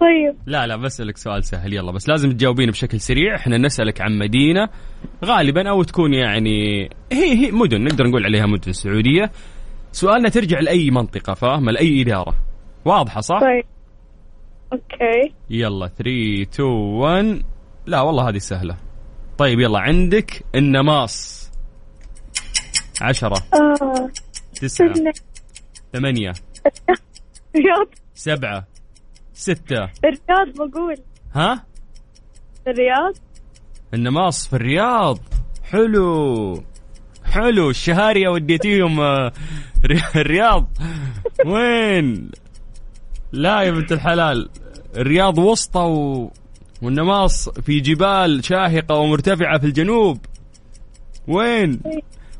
[0.00, 0.36] طيب.
[0.46, 1.72] لا لا بسألك سؤال سهل.
[1.72, 3.36] يلا بس لازم تجاوبين بشكل سريع.
[3.36, 4.68] إحنا نسألك عن مدينة
[5.24, 9.30] غالبا أو تكون يعني هي هي مدن نقدر نقول عليها مدن سعودية.
[9.92, 12.34] سؤالنا ترجع لأي منطقة فاهمة لأي إدارة.
[12.84, 13.64] واضحة صح؟ طيب.
[14.72, 15.34] أوكي.
[15.50, 17.42] يلا 3 2 1
[17.86, 18.76] لا والله هذه سهلة.
[19.38, 21.50] طيب يلا عندك النماص.
[23.02, 23.42] عشرة.
[23.54, 24.10] آه.
[24.54, 24.94] تسعة.
[25.92, 26.32] ثمانية.
[27.56, 27.86] رياض.
[28.14, 28.66] سبعة.
[29.34, 29.90] ستة.
[30.04, 30.96] الرياض بقول.
[31.34, 31.64] ها؟
[32.68, 33.14] الرياض.
[33.94, 35.18] النماص في الرياض.
[35.64, 36.62] حلو.
[37.24, 37.70] حلو.
[37.70, 39.00] الشهارية وديتيهم
[39.86, 40.68] ري- الرياض.
[41.46, 42.30] وين؟
[43.32, 44.48] لا يا بنت الحلال.
[44.96, 46.30] الرياض وسطى و...
[46.82, 50.18] والنماص في جبال شاهقة ومرتفعة في الجنوب.
[51.28, 51.80] وين؟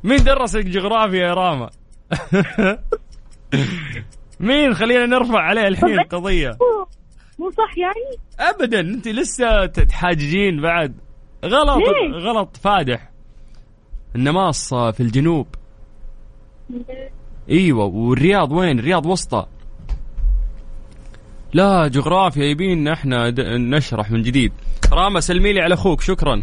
[0.04, 1.70] مين درسك جغرافيا يا راما؟
[4.42, 6.50] مين؟ خلينا نرفع عليه الحين القضية
[7.38, 8.18] مو- صح يعني؟
[8.50, 10.94] ابدا أنت لسه تحاججين بعد.
[11.44, 13.10] غلط ليه؟ غلط فادح.
[14.16, 15.46] النماص في الجنوب.
[17.50, 19.46] إيوه والرياض وين؟ الرياض وسطى.
[21.52, 24.52] لا جغرافيا يبينا إحنا نشرح من جديد.
[24.92, 26.42] راما سلمي لي على أخوك شكرا.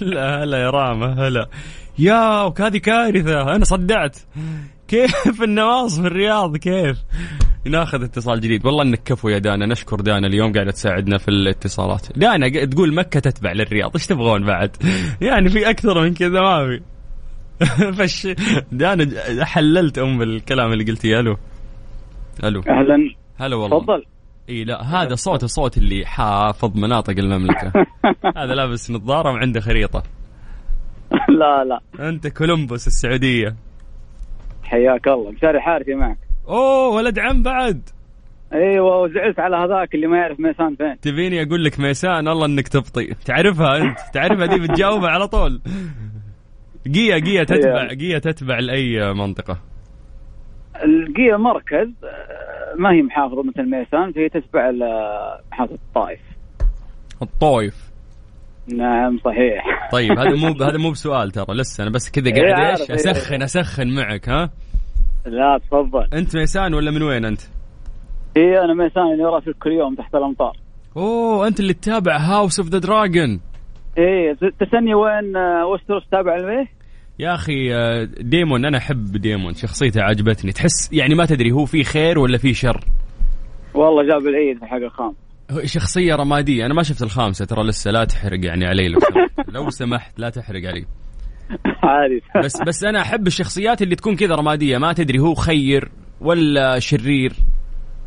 [0.00, 1.48] هلا هلا يا راما هلا.
[1.98, 3.42] يا وهذه كارثة.
[3.56, 4.16] أنا صدعت.
[4.94, 6.98] كيف النواص في الرياض؟ كيف؟
[7.64, 8.66] ناخذ اتصال جديد.
[8.66, 9.66] والله إنك كفو يا دانا.
[9.66, 12.18] نشكر دانا اليوم قاعدة تساعدنا في الاتصالات.
[12.18, 13.90] دانا تقول مكة تتبع للرياض.
[13.94, 14.76] إيش تبغون بعد؟
[15.20, 16.82] يعني في أكثر من كذا ما في.
[17.98, 18.28] فش
[18.72, 19.06] دانا
[19.44, 21.36] حللت أم الكلام اللي قلتيه ألو.
[22.44, 22.60] ألو.
[22.60, 23.14] أهلا.
[23.36, 23.78] هلا والله.
[23.80, 24.04] تفضل.
[24.48, 27.72] إي لا هذا صوت الصوت اللي حافظ مناطق المملكة.
[28.38, 30.02] هذا لابس نظارة وعنده خريطة.
[31.28, 32.08] لا لا.
[32.08, 33.56] أنت كولومبوس السعودية.
[34.74, 35.30] حياك الله.
[35.30, 36.18] مشاري حارثي معك.
[36.48, 37.88] أوه ولد عم بعد.
[38.52, 41.00] إيوه وزعلت على هذاك اللي ما يعرف ميسان فين.
[41.00, 43.14] تبيني أقول لك ميسان الله إنك تبطي.
[43.24, 45.60] تعرفها أنت؟ تعرفها دي بتجاوبها على طول.
[46.94, 49.58] قيا قيا تتبع قيا تتبع لأي منطقة.
[50.84, 51.88] القية مركز
[52.78, 54.70] ما هي محافظة مثل ميسان فهي تتبع
[55.52, 56.20] محافظة الطائف.
[57.22, 57.94] الطويف
[58.68, 59.88] نعم صحيح.
[59.92, 62.90] طيب هذا مو هذا مو بسؤال ترى لسه أنا بس كذا إيه، قاعد عارف، إيش
[62.90, 63.10] إيه.
[63.10, 64.50] أسخن أسخن معك ها؟
[65.26, 66.08] لا تفضل.
[66.14, 67.40] أنت ميسان ولا من وين أنت؟
[68.36, 70.56] هي أنا ميسان اللي في كل يوم تحت الأمطار.
[70.96, 73.40] أوه أنت اللي تتابع House of the Dragon
[73.98, 76.66] إيه تسني وين آه، وستروس تابع لميه؟
[77.18, 80.52] يا أخي آه، ديمون أنا أحب ديمون شخصيته عجبتني.
[80.52, 82.80] تحس يعني ما تدري هو في خير ولا في شر.
[83.74, 85.14] والله جاب العيد في الحلقة الخامسة
[85.64, 86.66] شخصية رمادية.
[86.66, 88.98] أنا ما شفت الخامسة ترى لسه لا تحرق يعني علي لو
[89.54, 90.84] لو سمحت لا تحرق علي.
[92.44, 94.78] بس بس أنا أحب الشخصيات اللي تكون كذا رمادية.
[94.78, 97.32] ما تدري هو خير ولا شرير.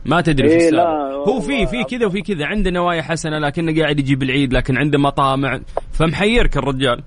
[0.05, 0.83] ما تدري في إيه، السالفة.
[0.83, 2.45] لا، هو في في كذا وفي كذا.
[2.45, 5.59] عنده نوايا حسنة لكنه قاعد يجيب العيد لكن عنده مطامع.
[5.91, 7.03] فمحيرك الرجال.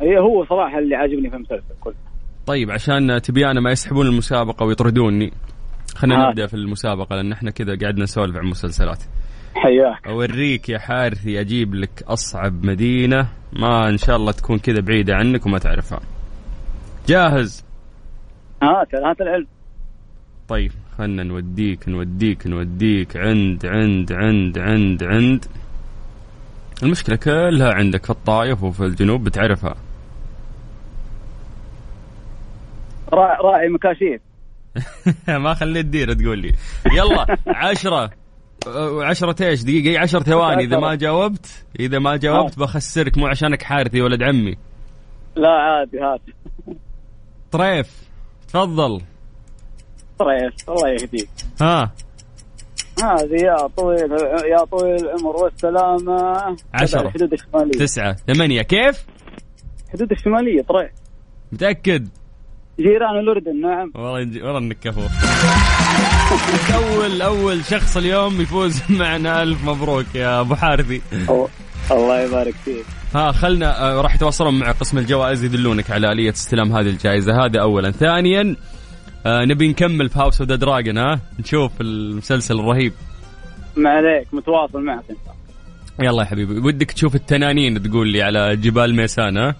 [0.00, 1.94] هي هو صراحة اللي عاجبني في المسلسل كله.
[2.46, 5.32] طيب عشان تبيانا ما يسحبون المسابقة ويطردوني
[5.94, 6.28] خلينا آه.
[6.28, 9.02] نبدأ في المسابقة لأن إحنا كذا قاعدنا نسولف عن مسلسلات.
[9.54, 10.06] حياك.
[10.06, 15.46] أوريك يا حارثي أجيب لك أصعب مدينة ما إن شاء الله تكون كذا بعيدة عنك
[15.46, 16.00] وما تعرفها.
[17.06, 17.64] جاهز؟
[18.62, 19.46] هات هات العلم.
[20.48, 23.16] طيب خلنا نوديك نوديك نوديك.
[23.16, 25.44] عند عند عند عند عند.
[26.82, 29.74] المشكلة كلها عندك في الطايف وفي الجنوب بتعرفها.
[33.12, 34.20] راعي, راعي مكاشيف.
[35.44, 36.52] ما خليت ديرة تقول لي.
[36.92, 38.10] يلا عشرة.
[38.66, 40.64] أه، عشرة إيش؟ دقيقة إي عشر ثواني.
[40.64, 44.56] إذا ما جاوبت إذا ما جاوبت بخسرك مو عشانك حارثي ولد عمي.
[45.36, 46.20] لا عادي هات
[47.50, 48.08] طريف.
[48.48, 49.00] تفضل.
[50.18, 51.28] طيب الله يهديك.
[51.60, 51.92] ها.
[53.02, 54.12] هذه يا طويل
[54.50, 56.56] يا طويل العمر والسلامة.
[56.74, 57.00] عشرة.
[57.00, 58.12] الحدود الشمالية تسعة.
[58.12, 58.62] ثمانية.
[58.62, 59.06] كيف؟
[59.86, 60.90] الحدود الشمالية طريق
[61.52, 62.08] متأكد؟
[62.80, 63.92] جيران الأردن نعم.
[63.94, 65.00] والله والله انك كفو
[66.74, 71.02] اول أول شخص اليوم يفوز معنا ألف مبروك يا أبو حارثي.
[71.90, 72.84] الله- يبارك فيك.
[73.14, 77.44] ها خلنا آه، راح يتواصلون مع قسم الجوائز يدلونك على آلية استلام هذه الجائزة.
[77.44, 77.90] هذا اولا.
[77.90, 78.56] ثانيا
[79.26, 82.92] آه نبي نكمل في House of the Dragon ها؟ نشوف المسلسل الرهيب.
[83.76, 85.18] ما عليك متواصل معك أنت.
[86.08, 86.58] يلا يا حبيبي.
[86.58, 89.54] ودك تشوف التنانين تقول لي على جبال ميسان ها؟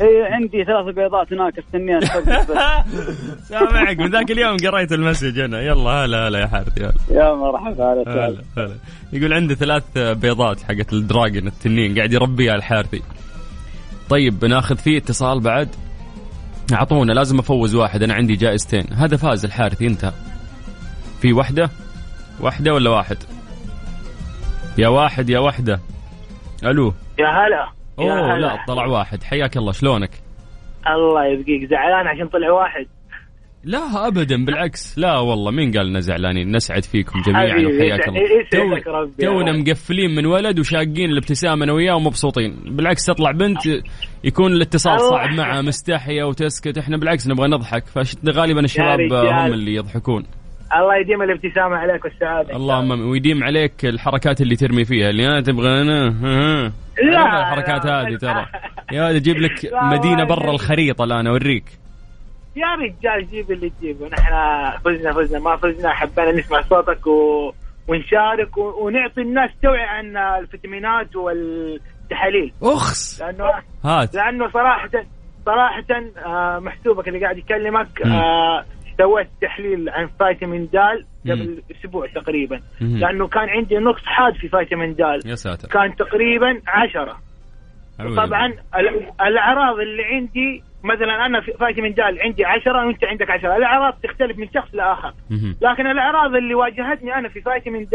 [0.00, 2.00] اي عندي ثلاث بيضات هناك استنيها.
[3.48, 5.60] سامعك من ذاك اليوم قريت ال message أنا.
[5.60, 8.74] يلا هلا هلا يا حارثي هلا يا مرحبا هلا هلا
[9.12, 13.02] يقول عنده ثلاث بيضات حقت ال dragon التنين قاعد يربيها الحارثي.
[14.08, 15.68] طيب بناخذ فيه اتصال بعد.
[16.72, 18.86] اعطونا لازم أفوز واحد أنا عندي جائزتين.
[18.92, 20.12] هذا فاز الحارثي انت.
[21.20, 21.70] في واحدة
[22.40, 23.16] واحدة ولا واحد؟
[24.78, 25.80] يا واحد يا واحدة
[26.64, 26.94] ألو.
[27.18, 27.68] يا هلا.
[27.98, 28.38] أوه.
[28.38, 29.22] لا طلع واحد.
[29.22, 30.10] حياك الله شلونك؟
[30.86, 32.86] الله يبقيك زعلان عشان طلع واحد.
[33.64, 34.98] لا ابدا بالعكس.
[34.98, 39.10] لا والله مين قال لنا زعلانين؟ نسعد فيكم جميعا وحياك الله.
[39.18, 42.56] تونا مقفلين من ولد وشاقين الابتسامة أنا وياه ومبسوطين.
[42.66, 43.58] بالعكس تطلع بنت
[44.24, 45.00] يكون الاتصال.
[45.00, 46.78] صعب معها مستحية وتسكت.
[46.78, 47.86] إحنا بالعكس نبغى نضحك.
[47.86, 49.12] فغالبا الشباب.
[49.12, 50.26] هم اللي يضحكون.
[50.78, 52.56] الله يديم الابتسامة عليك والسعادة.
[52.56, 55.10] اللهم ويديم عليك الحركات اللي ترمي فيها.
[55.10, 56.72] اللي أنا تبغى أنا ها ها.
[57.02, 57.86] لا، الحركات.
[57.86, 58.46] هذه ترى.
[58.92, 60.24] يا ولد أجيب لك مدينة.
[60.24, 61.64] برا الخريطة الآن أوريك.
[62.56, 64.08] يا رجال جيب اللي تجيبه.
[64.08, 64.32] نحن
[64.84, 65.38] فزنا فزنا.
[65.38, 67.52] ما فزنا حبينا نسمع صوتك و...
[67.88, 68.86] ونشارك و...
[68.86, 72.52] ونعطي الناس توعية عن الفيتامينات والتحاليل.
[72.62, 73.22] أخس.
[73.22, 73.44] لأنه
[73.84, 74.14] هات.
[74.14, 74.90] لأنه صراحة
[75.46, 75.84] صراحة
[76.26, 78.02] آه، محسوبك اللي قاعد يكلمك
[78.98, 80.76] سويت تحليل عن فيتامين د
[81.30, 81.62] قبل مم.
[81.76, 82.96] أسبوع تقريبا مم.
[82.98, 87.18] لأنه كان عندي نقص حاد في فيتامين د يا ساتر كان تقريبا عشرة
[88.16, 88.46] طبعا
[88.78, 93.94] ال- الأعراض اللي عندي مثلا أنا في فيتامين د عندي 10 وأنت عندك 10 الأعراض
[94.02, 95.56] تختلف من شخص لآخر مهم.
[95.62, 97.94] لكن الأعراض اللي واجهتني أنا في فيتامين د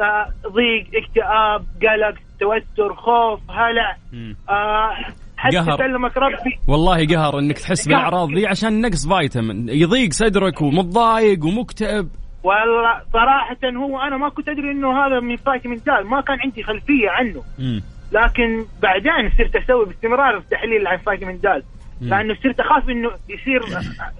[0.00, 4.36] آه، ضيق اكتئاب قلق توتر خوف هلع مم.
[4.48, 4.96] آه،
[5.36, 5.78] حتى قهر.
[5.78, 6.58] سلمك ربي.
[6.68, 9.68] والله قهر إنك تحس بالأعراض ذي عشان نقص فيتامين.
[9.68, 12.08] يضيق صدرك ومتضايق ومكتئب.
[12.42, 16.62] والله صراحة هو أنا ما كنت أدري إنه هذا من فيتامين د ما كان عندي
[16.62, 17.42] خلفية عنه.
[17.58, 17.82] مم.
[18.12, 21.62] لكن بعدين صرت أسوي باستمرار تحليل عن فيتامين د.
[22.00, 23.60] لأنه صرت أخاف إنه يصير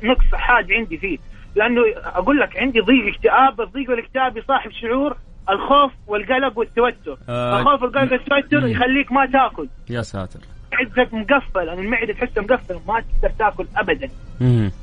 [0.03, 1.19] نقص حاد عندي فيه.
[1.57, 5.17] لأنه أقول لك عندي ضيق اكتئاب الضيق والاكتئاب يصاحب شعور
[5.51, 7.19] الخوف والقلق والتوتر.
[7.29, 8.67] آه، الخوف والقلق والتوتر.
[8.69, 9.69] يخليك ما تاكل.
[9.91, 10.41] يا ساتر.
[10.75, 14.09] معدتك مقفل يعني المعدة تحسها مقفل ما تقدر تاكل ابدا.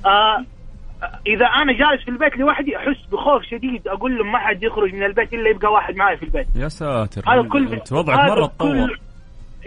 [0.06, 0.46] آه
[1.28, 5.04] إذا أنا جالس في البيت لوحدي أحس بخوف شديد أقول لهم ما حد يخرج من
[5.04, 6.48] البيت إلا يبقى واحد معي في البيت.
[6.56, 9.00] يا ساتر هذا كل أنت وضعك مرة تطور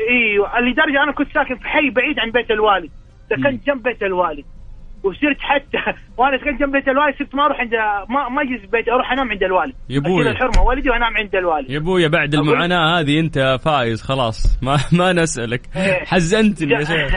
[0.08, 2.90] إيوه لدرجة أنا كنت ساكن في حي بعيد عن بيت الوالد.
[3.30, 4.44] سكنت جنب بيت الوالد.
[5.04, 5.78] وصرت حتى
[6.18, 7.70] وأنا سكنت جنب بيت الوالد صرت ما أروح عند
[8.08, 10.00] ما ما اجلس في بيتي أروح أنام عند الوالد يا.
[10.00, 14.78] أشيل الحرمة والدي وأنام عند الوالد يا ابويا بعد المعاناة هذه أنت فايز خلاص ما
[14.92, 16.04] ما نسألك إيه.
[16.04, 17.14] حزنتني يا شيخ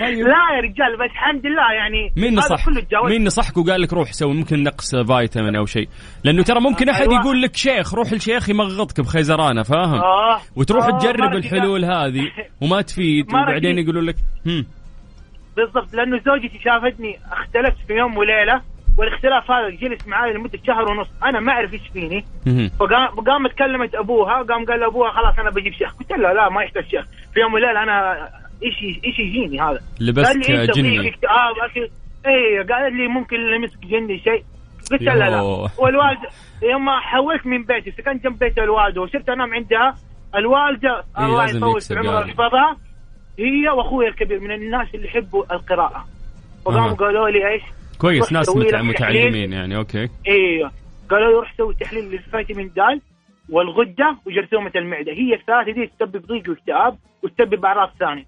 [0.00, 0.18] طيب.
[0.18, 2.66] لا يا رجال بس الحمد لله يعني مين نصح.
[3.08, 5.88] مين نصحك وقال لك روح سوي ممكن نقص فيتامين أو شيء
[6.24, 7.20] لأنه ترى ممكن أحد أيوة.
[7.20, 10.40] يقول لك شيخ روح الشيخ يمغطك بخيزرانة فاهم آه.
[10.56, 12.22] وتروح آه، تجرب الحلول هذه
[12.62, 13.78] وما تفيد وبعدين.
[13.78, 14.66] يقولوا لك هم
[15.56, 18.62] بالضبط لأنه زوجتي شافتني اختلفت في يوم وليلة
[18.98, 22.68] والاختلاف هذا جلس معي لمدة شهر ونص أنا ما أعرف إيش فيني هم.
[22.68, 26.62] فقام قامت كلمت أبوها قام قال لأبوها خلاص أنا بجيب شيخ قلت له لا ما
[26.62, 28.28] يحتاج شيخ في يوم وليلة أنا
[28.62, 31.08] إيش إيش يجيني هذا لبست قال لي إنت جني.
[31.08, 31.54] اكتئاب.
[32.26, 34.44] اي قال لي ممكن لمسك جني شيء
[34.90, 35.70] قلت له لا يوه.
[35.78, 36.18] والوالد
[36.62, 39.94] يوم ما حولت من بيتي سكنت جنب بيت الوالدة وصرت أنام عندها
[40.34, 42.18] الوالدة إيه، الله يطول في عمرها.
[42.24, 42.76] ويحفظها
[43.38, 46.06] هي واخوي الكبير من الناس اللي يحبوا القراءة.
[46.64, 46.92] فقاموا.
[46.92, 47.62] قالوا لي إيش؟
[47.98, 48.56] كويس ناس.
[48.56, 50.08] متعلمين يعني okay.
[50.28, 50.70] إيوه.
[51.10, 53.00] قالوا لي روح سوي تحليل للفيتامين د
[53.48, 55.12] والغدة وجرثومه المعدة.
[55.12, 58.24] هي الثلاثة دي تسبب ضيق واكتئاب وتسبب أعراض ثانية.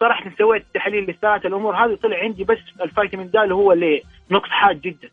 [0.00, 4.48] صراحة سويت تحليل للثلاث الأمور هذه طلع عندي بس الفيتامين د اللي هو اللي نقص
[4.48, 5.08] حاد جدا.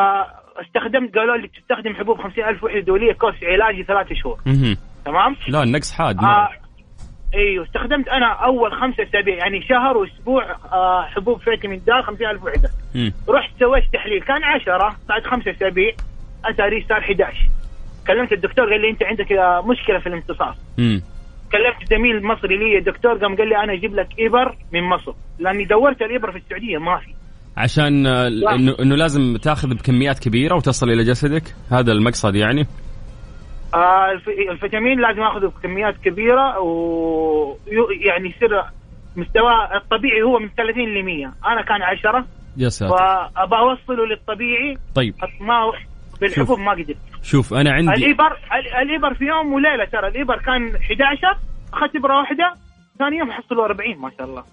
[0.00, 0.26] آه
[0.60, 4.38] استخدمت قالوا لي تستخدم حبوب 50000 وحدة دولية course علاجي ثلاثة شهور.
[5.04, 6.48] تمام؟ لا النقص حاد آه.
[7.34, 12.70] إيوه استخدمت أنا أول خمسة أسابيع يعني شهر وأسبوع آه حبوب فيتامين د 50000 وحده
[12.94, 13.12] مم.
[13.28, 15.92] رحت سويت تحليل كان 10 بعد خمسة أسابيع
[16.44, 17.36] اتاري صار 11
[18.06, 21.02] كلمت الدكتور قال لي أنت عندك آه، مشكلة في الامتصاص مم.
[21.52, 25.64] كلمت زميل مصري لي الدكتور قام قال لي أنا أجيب لك ابر من مصر لأني
[25.64, 27.14] دورت الابر في السعودية ما في
[27.56, 28.28] عشان آه،.
[28.82, 32.66] إنه لازم تأخذ بكميات كبيرة وتصل إلى جسدك هذا المقصد يعني
[34.50, 38.62] الفيتامين لازم آخذه بكميات كبيرة ويعني يصير
[39.16, 42.96] مستوى الطبيعي هو من 30 ل 100 أنا كان 10 يا ساتر.
[42.96, 44.78] فأبى أوصله للطبيعي.
[44.94, 45.14] طيب.
[45.40, 45.72] ما
[46.20, 46.96] بالحبوب ما قدرت.
[47.22, 50.08] شوف أنا عندي الابر ال- الابر في يوم وليلة ترى.
[50.08, 51.36] الابر كان 11
[51.74, 52.54] أخذت ابره واحدة.
[52.98, 54.44] ثاني يوم حصلوا 40 ما شاء الله.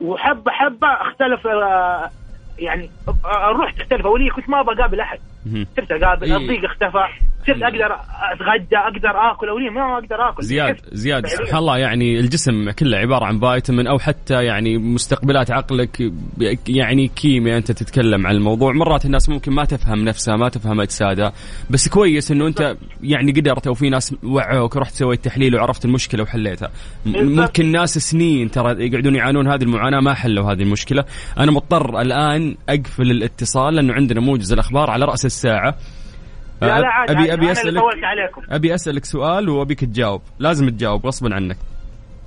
[0.00, 2.10] وحبه حبة اختلف آه،
[2.58, 2.90] يعني
[3.24, 4.06] آه، الروح تختلف.
[4.06, 5.18] أولية كنت ما أبغى أقابل أحد.
[5.76, 6.32] صرت أقابل.
[6.32, 7.04] الضيق اختفى.
[7.46, 7.94] صرت أقدر
[8.32, 10.42] أتغدى أقدر آكل اوليه ما أقدر آكل.
[10.42, 11.26] زياد؟ زياد.
[11.26, 16.12] سبحان الله يعني الجسم كله عبارة عن فيتامين أو حتى يعني مستقبلات عقلك
[16.68, 18.72] يعني كيمياء أنت تتكلم عن الموضوع.
[18.72, 21.32] مرات الناس ممكن ما تفهم نفسها ما تفهم أجسادها.
[21.70, 26.22] بس كويس إنه أنت يعني قدرت أو في ناس وعوك ورحت سويت تحليل وعرفت المشكلة
[26.22, 26.70] وحليتها.
[27.06, 31.04] ممكن ناس سنين ترى يقعدون يعانون هذه المعاناة ما حلوا هذه المشكلة.
[31.38, 35.74] أنا مضطر الآن أقفل الاتصال لأنه عندنا موجز الأخبار على رأس الساعة.
[36.62, 37.32] لا لا عادي ابي.
[37.32, 38.42] أبي اسالك عليكم.
[38.50, 41.56] أبي أسألك سؤال وابيك تجاوب لازم تجاوب غصبا عنك.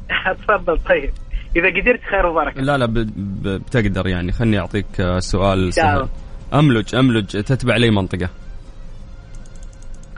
[0.47, 1.11] تفضل طيب.
[1.55, 2.61] إذا قدرت خير وبركة.
[2.61, 2.93] لا لا ب...
[2.93, 3.47] ب...
[3.47, 4.31] بتقدر يعني.
[4.31, 6.07] خلني أعطيك آه، سؤال سهل.
[6.53, 7.25] أملج أملج.
[7.25, 8.29] تتبع لي منطقة.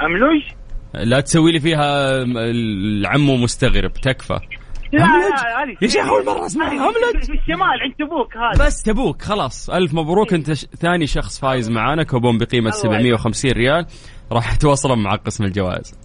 [0.01, 0.41] املوج
[0.93, 3.93] لا تسوي لي فيها م- العمو مستغرب.
[3.93, 4.39] تكفى.
[4.93, 7.25] لا؟ لا يا شيخ أول مرة أسمعها، هذه أملج.
[7.25, 9.69] في الشمال عند تبوك هذا بس تبوك خلاص.
[9.69, 10.33] ألف مبروك.
[10.33, 10.65] أنت ش...
[10.65, 12.03] ثاني شخص فايز معانا.
[12.03, 13.85] كوبون بقيمة الله 750 ريال.
[14.31, 15.99] راح توصلهم مع قسم الجوائز.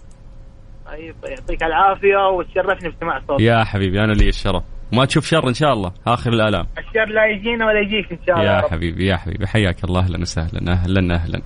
[0.87, 3.41] طيب يعطيك العافية وتشرفني بسماع صوتك.
[3.41, 4.63] يا حبيبي أنا لي الشرف.
[4.93, 5.91] وما تشوف شر إن شاء الله.
[6.07, 6.67] آخر الآلام.
[6.77, 8.51] الشر لا يجينا ولا يجيك إن شاء الله.
[8.51, 8.61] يا.
[8.61, 9.47] حبيبي يا حبيبي.
[9.47, 9.99] حياك الله.
[9.99, 11.41] أهلا وسهلا أهلا أهلا.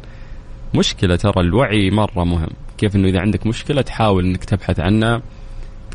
[0.76, 2.50] مشكلة ترى الوعي مرة مهم.
[2.78, 5.22] كيف إنه إذا عندك مشكلة تحاول إنك تبحث عنها.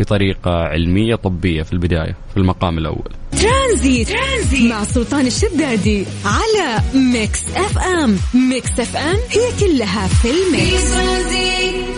[0.00, 3.10] بطريقة علمية طبية في البداية في المقام الأول.
[3.32, 4.08] ترانزيت.
[4.08, 4.70] ترانزيت.
[4.70, 8.16] مع سلطان الشدادي على Mix FM.
[8.34, 11.89] Mix FM هي كلها في ال mix.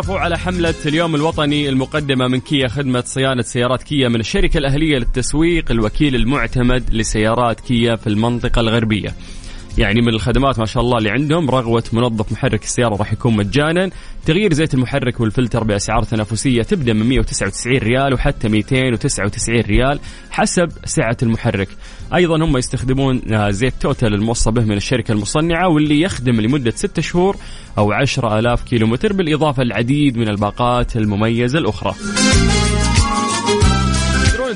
[0.00, 4.98] تعرفوا على حملة اليوم الوطني المقدمة من كيا خدمة صيانة سيارات كيا من الشركة الأهلية
[4.98, 9.14] للتسويق الوكيل المعتمد لسيارات كيا في المنطقة الغربية.
[9.78, 11.50] يعني من الخدمات ما شاء الله اللي عندهم.
[11.50, 13.90] رغوة منظف محرك السيارة راح يكون مجانا.
[14.26, 20.00] تغيير زيت المحرك والفلتر بأسعار تنافسية تبدأ من 199 ريال وحتى 299 ريال
[20.30, 21.68] حسب سعة المحرك.
[22.14, 27.02] أيضا هم يستخدمون آه، زيت توتال الموصى به من الشركة المصنعة واللي يخدم لمدة 6
[27.02, 27.36] شهور
[27.78, 31.94] أو 10000 كيلومتر بالإضافة للعديد من الباقات المميزة الأخرى.
[31.94, 32.89] تقدرون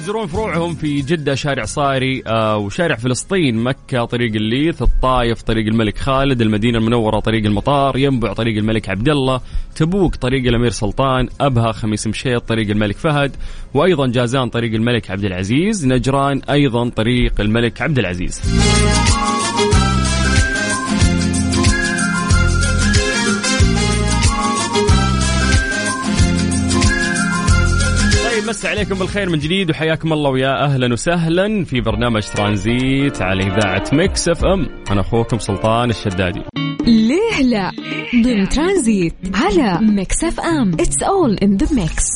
[0.04, 5.98] تزورون فروعهم في جدة شارع صاري آه وشارع فلسطين مكة طريق الليث الطايف طريق الملك
[5.98, 9.40] خالد المدينة المنورة طريق المطار ينبع طريق الملك عبد الله
[9.76, 13.36] تبوك طريق الأمير سلطان أبها خميس مشيط طريق الملك فهد
[13.74, 18.40] وأيضا جازان طريق الملك عبد العزيز نجران أيضا طريق الملك عبد العزيز.
[28.54, 33.84] مسا عليكم بالخير من جديد وحياكم الله ويا أهلا وسهلا في برنامج ترانزيت على إذاعة
[33.92, 34.66] مكس إف إم.
[34.90, 36.42] أنا أخوكم سلطان الشدادي.
[36.86, 37.70] ليه لا؟
[38.24, 40.72] ضمن ترانزيت على ميكس إف إم.
[40.72, 42.06] it's all in the mix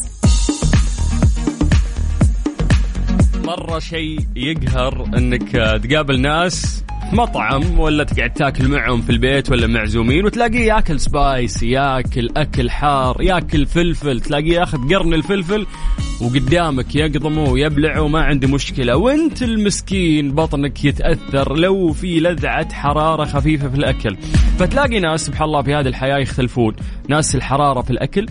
[3.45, 5.51] مرة شيء يقهر إنك
[5.83, 12.29] تقابل ناس مطعم ولا تقعد تاكل معهم في البيت ولا معزومين وتلاقيه ياكل spicy ياكل
[12.37, 15.67] أكل حار ياكل فلفل تلاقيه ياخذ قرن الفلفل
[16.21, 18.97] وقدامك يقضمه ويبلعه وما عنده مشكلة.
[18.97, 24.17] وانت المسكين بطنك يتأثر لو في لذعة حرارة خفيفة في الأكل.
[24.59, 26.77] فتلاقي ناس سبحان الله في هذه الحياة يختلفون.
[27.09, 28.27] ناس الحرارة في الأكل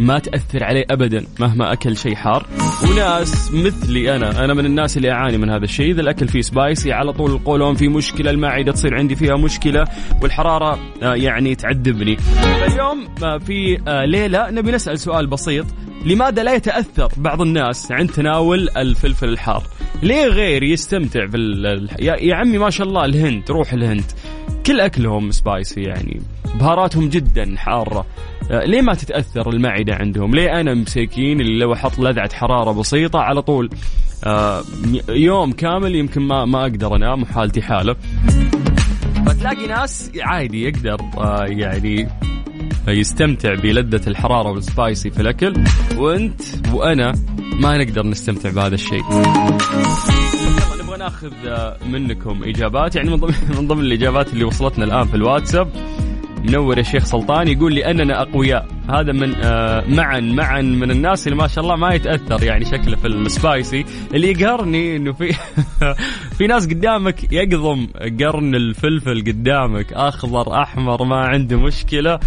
[0.00, 2.46] ما تأثر عليه أبدا مهما أكل شيء حار.
[2.90, 5.90] وناس مثلي أنا أنا من الناس اللي أعاني من هذا الشيء.
[5.90, 9.84] إذا الأكل فيه سبايسي على طول القولون في مشكلة المعدة تصير عندي فيها مشكلة
[10.22, 12.16] والحرارة آه، يعني تعذبني.
[12.16, 15.66] فاليوم آه، في آه، ليلة نبي نسأل سؤال بسيط.
[16.06, 19.62] لماذا لا يتأثر بعض الناس عند تناول الفلفل الحار؟
[20.02, 21.36] ليه غير يستمتع في
[22.00, 24.04] يا عمي ما شاء الله الهند روح الهند.
[24.70, 26.20] كل أكلهم سبايسي يعني.
[26.54, 28.06] بهاراتهم جدا حارة.
[28.50, 33.18] آه، ليه ما تتأثر المعدة عندهم؟ ليه أنا مساكين اللي لو أحط لذعة حرارة بسيطة
[33.18, 33.70] على طول؟
[34.24, 34.62] آه،
[35.08, 37.96] يوم كامل يمكن ما ما أقدر أنام وحالتي حالة.
[39.26, 42.08] فتلاقي ناس عادي يقدر آه، يعني
[42.88, 45.54] يستمتع بلذة الحرارة والسبايسي في الأكل.
[45.96, 46.42] وأنت
[46.72, 47.12] وأنا
[47.60, 49.02] ما نقدر نستمتع بهذا الشيء.
[50.90, 51.32] نبغى ناخذ
[51.88, 52.96] منكم إجابات.
[52.96, 55.68] يعني من ضمن, من ضمن الإجابات اللي وصلتنا الآن في الواتساب
[56.44, 58.66] منور يا شيخ سلطان يقول لي أننا أقوياء.
[58.90, 62.96] هذا من آه معا معا من الناس اللي ما شاء الله ما يتأثر يعني شكله
[62.96, 63.84] في السبايسي
[64.14, 65.32] اللي يقهرني إنه في
[66.38, 67.86] في ناس قدامك يقضم
[68.20, 72.20] قرن الفلفل قدامك أخضر أحمر ما عنده مشكلة.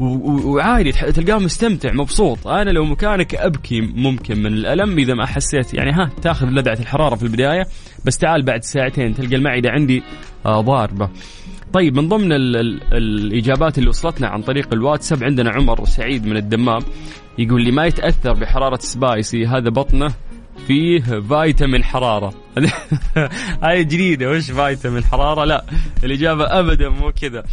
[0.00, 2.46] وعادي تلقاه مستمتع مبسوط.
[2.46, 5.74] أنا لو مكانك أبكي ممكن من الألم إذا ما حسيت.
[5.74, 7.66] يعني ها تاخذ لذعه الحرارة في البداية
[8.04, 10.02] بس تعال بعد ساعتين تلقى المعدة عندي
[10.46, 11.10] آه ضاربة.
[11.72, 16.36] طيب من ضمن ال ال الإجابات اللي وصلتنا عن طريق الواتساب عندنا عمر سعيد من
[16.36, 16.82] الدمام
[17.38, 20.14] يقول لي ما يتأثر بحرارة سبايسي هذا بطنه
[20.66, 22.34] فيه فيتامين حرارة.
[23.62, 25.64] هاي جديدة وش فيتامين حرارة؟ لا
[26.04, 27.44] الإجابة أبدا مو كذا.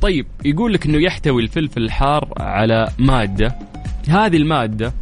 [0.00, 3.54] طيب يقول لك أنه يحتوي الفلفل الحار على مادة.
[4.08, 4.92] هذه المادة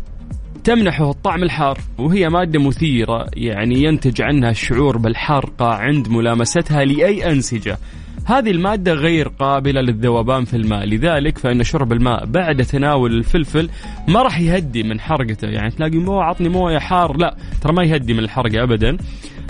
[0.65, 7.79] تمنحه الطعم الحار وهي مادة مثيرة يعني ينتج عنها الشعور بالحرقة عند ملامستها لأي أنسجة.
[8.27, 13.71] هذه المادة غير قابلة للذوبان في الماء لذلك فإن شرب الماء بعد تناول الفلفل
[14.09, 15.49] ما راح يهدي من حرقته.
[15.49, 18.97] يعني تلاقي مويه عطني موية حار لا ترى ما يهدي من الحرقة أبدا.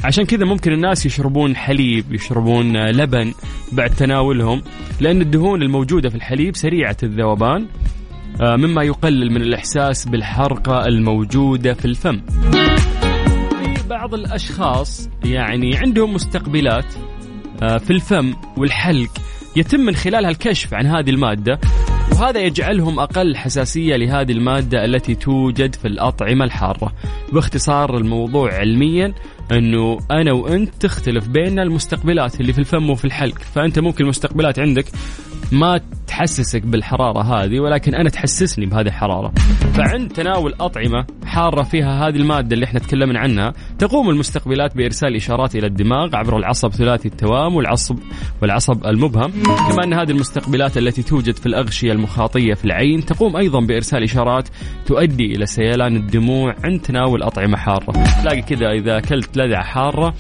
[0.05, 3.35] عشان كذا ممكن الناس يشربون حليب يشربون لبن
[3.73, 4.63] بعد تناولهم
[5.01, 7.67] لأن الدهون الموجودة في الحليب سريعة الذوبان
[8.43, 12.21] آه، مما يقلل من الإحساس بالحرقة الموجودة في الفم.
[13.75, 16.95] في بعض الأشخاص يعني عندهم مستقبلات
[17.63, 19.11] آه، في الفم والحلق
[19.57, 21.61] يتم من خلالها الكشف عن هذه المادة
[22.13, 26.93] وهذا يجعلهم أقل حساسية لهذه المادة التي توجد في الأطعمة الحارة.
[27.33, 29.15] باختصار الموضوع علميا
[29.53, 33.39] أنه أنا وأنت تختلف بيننا المستقبلات اللي في الفم وفي الحلق.
[33.39, 34.87] فأنت ممكن المستقبلات عندك
[35.53, 39.33] ما تحسسك بالحرارة هذه ولكن أنا تحسسني بهذه الحرارة.
[39.75, 45.57] فعند تناول أطعمة حارة فيها هذه المادة اللي إحنا تكلمنا عنها تقوم المستقبلات بإرسال إشارات
[45.57, 47.99] إلى الدماغ عبر العصب ثلاثي التوام والعصب
[48.43, 49.33] والعصب المبهم.
[49.71, 54.49] كما أن هذه المستقبلات التي توجد في الأغشية المخاطية في العين تقوم أيضا بإرسال إشارات
[54.87, 57.93] تؤدي إلى سيلان الدموع عند تناول أطعمة حارة.
[58.23, 60.15] تلاقي كذا إذا أكلت لذعة حارة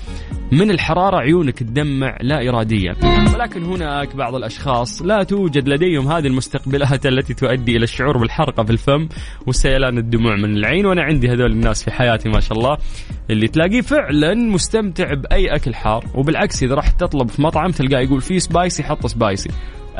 [0.54, 2.94] من الحرارة عيونك تدمع لا إراديا
[3.34, 8.70] ولكن هناك بعض الأشخاص لا توجد لديهم هذه المستقبلات التي تؤدي إلى الشعور بالحرقة في
[8.70, 9.08] الفم
[9.46, 10.86] وسيلان الدموع من العين.
[10.86, 12.76] وأنا عندي هذول الناس في حياتي ما شاء الله
[13.30, 16.04] اللي تلاقيه فعلا مستمتع بأي أكل حار.
[16.14, 19.50] وبالعكس إذا رحت تطلب في مطعم تلقاه يقول في spicy حط spicy.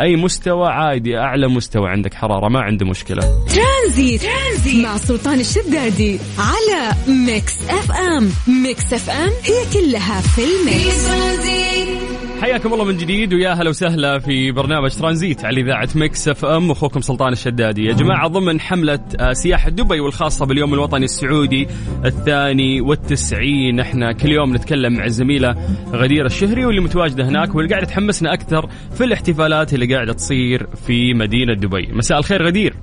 [0.01, 3.23] أي مستوى عادي أعلى مستوى عندك حرارة ما عنده مشكلة.
[3.23, 4.85] ترانزيت, ترانزيت.
[4.85, 8.31] مع سلطان الشدادي على ميكس أف أم.
[8.63, 12.14] ميكس أف أم هي كلها في ال mix.
[12.41, 16.71] حياكم الله من جديد ويا هلا وسهلا في برنامج ترانزيت على إذاعة مكس إف إم.
[16.71, 17.85] أخوكم سلطان الشدادي.
[17.85, 21.69] يا جماعة ضمن حملة آه، سياحة دبي والخاصة باليوم الوطني السعودي
[22.05, 23.81] الثاني والتسعين.
[23.81, 25.57] إحنا كل يوم نتكلم مع الزميلة
[25.93, 31.15] غدير الشهري واللي متواجدة هناك واللي قاعدة تحمسنا أكثر في الاحتفالات اللي قاعدة تصير في
[31.15, 31.89] مدينة دبي.
[31.93, 32.75] مساء الخير غدير.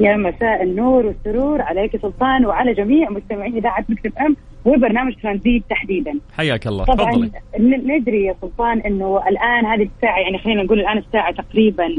[0.00, 4.36] يا مساء النور والسرور عليك سلطان وعلى جميع مستمعين إذاعة مكتب إم.
[4.64, 6.18] وبرنامج ترانزيت تحديدا.
[6.36, 7.30] حياك الله طبعا فضلي.
[7.58, 11.96] ندري يا سلطان إنه الآن هذه الساعة يعني خلينا نقول الآن الساعة تقريبا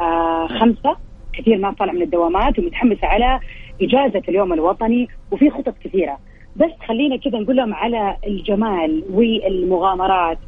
[0.00, 0.96] آه خمسة
[1.32, 3.40] كثير ناس طالع من الدوامات ومتحمسة على
[3.82, 6.18] إجازة اليوم الوطني وفي خطط كثيرة
[6.56, 10.38] بس خلينا كذا نقول لهم على الجمال والمغامرات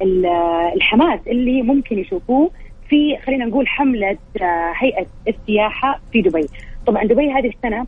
[0.00, 2.50] والحماس اللي ممكن يشوفوه
[2.88, 6.46] في خلينا نقول حملة آه، هيئة السياحه في دبي
[6.86, 7.86] طبعا دبي هذه السنة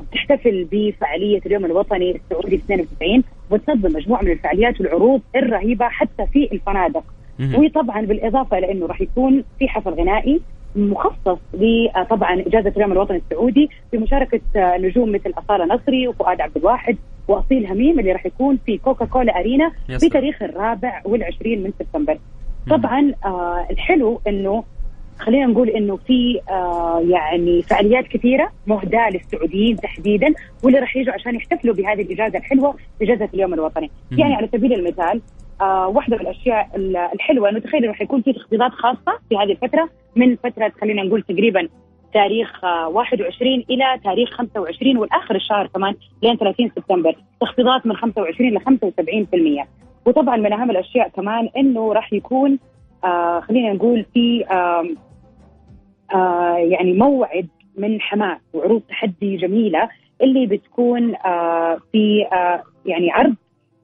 [0.00, 6.48] بتحتفل بفعالية اليوم الوطني السعودي في 92 وتنظم مجموعة من الفعاليات والعروض الرهيبة حتى في
[6.52, 7.04] الفنادق.
[7.58, 10.40] وطبعا بالإضافة إلى إنه راح يكون في حفل غنائي
[10.76, 16.96] مخصص لطبعا إجازة اليوم الوطني السعودي بمشاركه آه، نجوم مثل أصالة نصري وفؤاد عبد الواحد
[17.28, 19.72] وأصيل هميم اللي راح يكون في كوكا كولا ارينا
[20.08, 22.18] بتاريخ الرابع والعشرين من سبتمبر.
[22.70, 24.64] طبعا آه الحلو إنه
[25.18, 31.34] خلينا نقول إنه في آه يعني فعاليات كثيرة مهداة للسعوديين تحديدا واللي راح يجوا عشان
[31.34, 35.20] يحتفلوا بهذه الإجازة الحلوة إجازة اليوم الوطني، يعني على سبيل المثال
[35.60, 36.70] آه واحدة من الأشياء
[37.14, 41.22] الحلوة إنه تخيل راح يكون في تخفيضات خاصة في هذه الفترة من فترة خلينا نقول
[41.22, 41.68] تقريبا
[42.14, 47.16] تاريخ 21 آه، إلى تاريخ 25 والآخر الشهر كمان لين 30 سبتمبر.
[47.40, 48.60] تخفيضات من 25 ل
[49.64, 49.66] 75%
[50.06, 52.58] وطبعا من أهم الأشياء كمان إنه راح يكون
[53.04, 54.84] آه خلينا نقول في آه
[56.14, 59.88] آه يعني موعد من حماس وعروض تحدي جميلة
[60.22, 63.34] اللي بتكون آه في آه يعني عرض.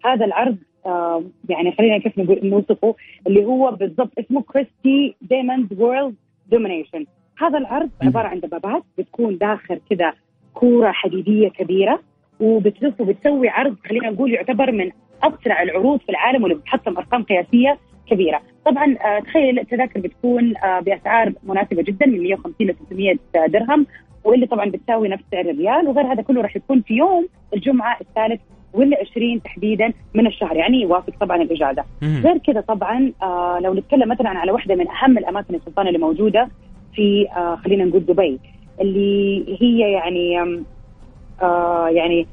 [0.04, 0.56] هذا العرض
[0.86, 2.94] آه يعني خلينا كيف نقول نوصفه
[3.26, 6.14] اللي هو بالضبط اسمه Crusty Demons World
[6.50, 7.06] Domination
[7.38, 10.12] هذا العرض عبارة عن دبابات بتكون داخل كذا
[10.54, 12.00] كورة حديدية كبيرة
[12.40, 14.90] وبتلف وبتسوي عرض خلينا نقول يعتبر من
[15.22, 17.78] أسرع العروض في العالم واللي بتحطم أرقام قياسية.
[18.10, 18.40] كبيرة.
[18.66, 23.86] طبعا آه تخيل التذاكر بتكون آه بأسعار مناسبة جدا من 150 ل 300 درهم
[24.24, 28.40] واللي طبعا بتساوي نفس سعر الريال وغير هذا كله راح يكون في يوم الجمعة الثالث
[28.72, 31.84] ولا 20 تحديدا من الشهر يعني يوافق طبعا الإجازة.
[32.02, 35.98] غير كذا طبعا آه لو نتكلم مثلا على واحدة من أهم الأماكن يا سلطان اللي
[36.00, 36.48] موجودة
[36.94, 38.38] في آه خلينا نقول دبي
[38.80, 40.40] اللي هي يعني
[41.42, 42.26] آه يعني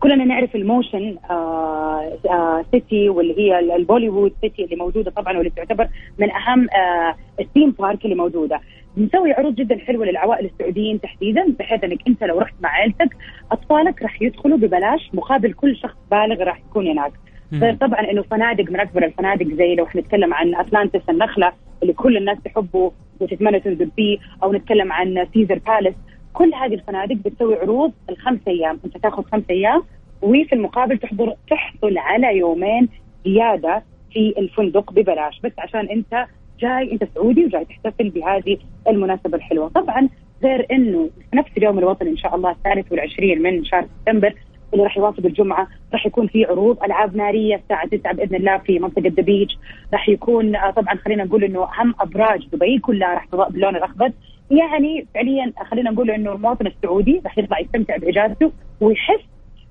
[0.00, 5.36] كلنا نعرف ال motion آه آه city واللي هي ال Bollywood city اللي موجودة طبعا
[5.36, 5.88] واللي تعتبر
[6.18, 8.60] من أهم آه ال theme park اللي موجودة.
[8.96, 13.16] بنسوي عروض جدا حلوة للعوائل السعوديين تحديدا بحيث إنك أنت لو رحت مع عائلتك
[13.52, 17.12] أطفالك راح يدخلوا ببلاش مقابل كل شخص بالغ راح يكون هناك.
[17.52, 22.16] غير طبعا إنه فنادق من اكبر الفنادق زي لو حنتكلم عن أتلانتس النخلة اللي كل
[22.16, 25.94] الناس تحبه وتتمنى تنزل فيه أو نتكلم عن سيزر بالاس
[26.38, 28.78] كل هذه الفنادق بتسوي عروض الخمس أيام.
[28.84, 29.82] انت تاخذ خمس أيام
[30.22, 32.88] وفي المقابل تحضر تحصل على يومين
[33.24, 33.82] زيادة
[34.12, 35.40] في الفندق ببلاش.
[35.44, 36.26] بس عشان أنت
[36.60, 38.58] جاي أنت سعودي وجاي تحتفل بهذه
[38.88, 39.68] المناسبة الحلوة.
[39.68, 40.08] طبعا
[40.42, 44.34] غير إنه في نفس اليوم الوطني إن شاء الله الثالث والعشرين من شهر سبتمبر
[44.72, 48.78] اللي راح يوافق الجمعة راح يكون في عروض ألعاب نارية الساعة 9 بإذن الله في
[48.78, 49.50] منطقة دبيج
[49.92, 54.12] راح يكون آه، طبعا خلينا نقول إنه اهم أبراج دبي كلها راح تضاء باللون الأخضر.
[54.50, 59.24] يعني فعليا خلينا نقول إنه المواطن السعودي راح يطلع يستمتع بإجازته ويحس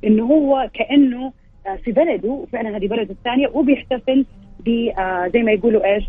[0.04, 1.32] إنه هو كأنه
[1.68, 4.26] آه، في بلده وفعلا هذه بلده الثانية وبيحتفل
[4.60, 6.04] ب آه، زي ما يقولوا إيش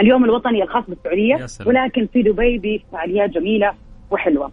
[0.00, 3.72] اليوم الوطني الخاص بالسعودية ولكن في دبي بفعاليات جميلة
[4.10, 4.50] وحلوة.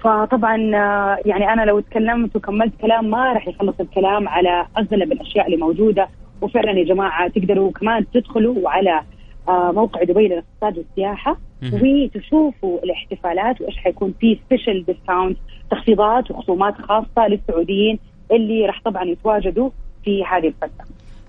[0.00, 5.46] فطبعا آه، يعني أنا لو تكلمت وكملت كلام ما راح يخلص الكلام على اغلب الأشياء
[5.46, 6.08] اللي موجودة.
[6.40, 9.00] وفعلا يا جماعة تقدروا كمان تدخلوا على
[9.48, 11.36] موقع دبي للاقتصاد والسياحة.
[11.62, 15.38] وتشوفوا الاحتفالات وإيش حيكون في special discount
[15.70, 17.98] تخفيضات وخصومات خاصة للسعوديين
[18.32, 19.70] اللي راح طبعا يتواجدوا
[20.04, 20.86] في هذه الفترة.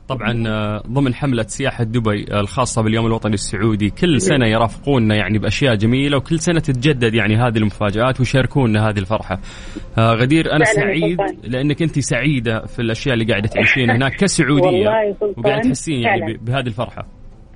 [0.08, 5.40] طبعا آه، ضمن حملة سياحة دبي آه، الخاصة باليوم الوطني السعودي كل سنة يرافقوننا يعني
[5.40, 9.40] بأشياء جميلة وكل سنة تتجدد يعني هذه المفاجآت ويشاركونا هذه الفرحة.
[9.98, 14.90] آه، غدير أنا سعيد لأنك أنت سعيدة في الأشياء اللي قاعدة تعيشين هناك كسعودية.
[15.38, 17.06] وقاعدة تحسين يعني بهذه الفرحة.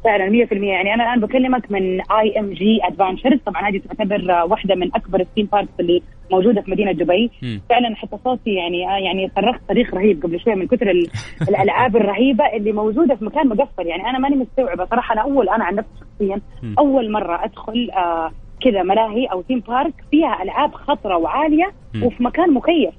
[0.04, 5.20] فعلا 100% يعني أنا الآن بكلمك من IMG Adventures طبعا هذه تعتبر واحدة من أكبر
[5.20, 7.60] ال theme parks اللي موجودة في مدينة دبي م.
[7.70, 10.92] فعلا حتى صوتي يعني يعني صرخت صريخ رهيب قبل شوية من كثر
[11.50, 15.64] الألعاب الرهيبة اللي موجودة في مكان مقفل يعني أنا ماني مستوعبة صراحة أنا أول أنا
[15.64, 16.74] عن نفسي شخصيا م.
[16.80, 18.32] أول مرة أدخل آه
[18.62, 22.04] كذا ملاهي أو theme park فيها ألعاب خطره وعالية م.
[22.04, 22.94] وفي مكان مكيف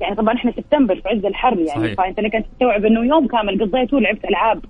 [0.00, 1.94] يعني طبعا إحنا سبتمبر في عز الحر يعني صحيح.
[1.94, 4.64] فأنت لك تستوعب إنه يوم كامل قضيته ولعبت ألعاب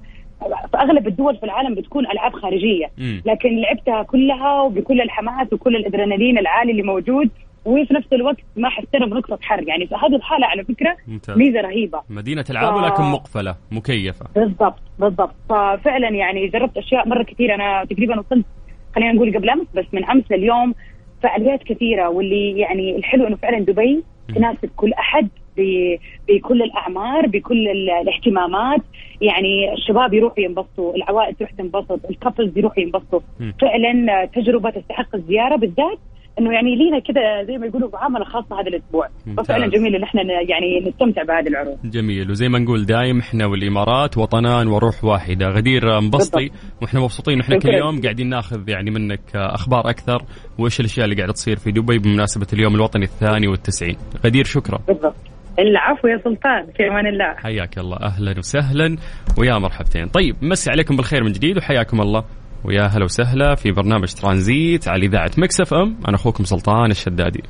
[0.71, 2.91] في أغلب الدول في العالم بتكون ألعاب خارجية.
[3.27, 7.31] لكن لعبتها كلها وبكل الحماس وكل الأدرينالين العالي اللي موجود
[7.65, 11.37] وفي نفس الوقت ما حستلم نقطة حر يعني في هذه الحالة على فكرة ممتاز.
[11.37, 12.03] ميزة رهيبة.
[12.11, 12.77] مدينة العاب ف...
[12.77, 14.27] ولكن مقفلة مكيفة.
[14.35, 15.35] بالضبط بالضبط.
[15.49, 18.47] ففعلا يعني جربت أشياء مرة كثير أنا تقريبا وصلت
[18.95, 20.75] خلينا نقول قبل أمس بس من أمس لليوم
[21.23, 22.09] فعاليات كثيرة.
[22.09, 25.29] واللي يعني الحلو إنه فعلا دبي تناسب كل أحد.
[25.57, 28.81] بكل الأعمار بكل ال- الاهتمامات.
[29.21, 33.21] يعني الشباب يروحوا ينبسطوا العوائل تروح تنبسط الكابلز يروحوا ينبسطوا.
[33.61, 35.99] فعلا تجربة تستحق الزيارة بالذات
[36.39, 39.09] إنه يعني لينا كذا زي ما يقولوا معامله خاصه هذا الأسبوع.
[39.37, 41.79] ففعلا جميل إن إحنا يعني نستمتع بهذه العروض.
[41.85, 42.31] جميل.
[42.31, 45.47] وزي ما نقول دايم إحنا والإمارات وطنان وروح واحدة.
[45.49, 46.51] غدير انبسطي.
[46.83, 47.75] وإحنا مبسوطين وإحنا كل.
[47.75, 50.23] يوم قاعدين ناخذ يعني منك أخبار أكثر
[50.59, 53.97] وإيش الأشياء اللي قاعدة تصير في دبي بمناسبة اليوم الوطني الثاني والتسعين.
[54.27, 54.79] غدير شكرا.
[54.89, 55.32] بالضبط.
[55.59, 57.35] العفو يا سلطان في أمان الله.
[57.37, 57.97] حياك الله.
[57.97, 58.97] أهلا وسهلا
[59.39, 60.07] ويا مرحبتين.
[60.09, 62.25] طيب مسي عليكم بالخير من جديد وحياكم الله.
[62.65, 65.97] ويا هلا وسهلا في برنامج ترانزيت على إذاعة مكس إف إم.
[66.09, 67.43] أنا أخوكم سلطان الشدادي.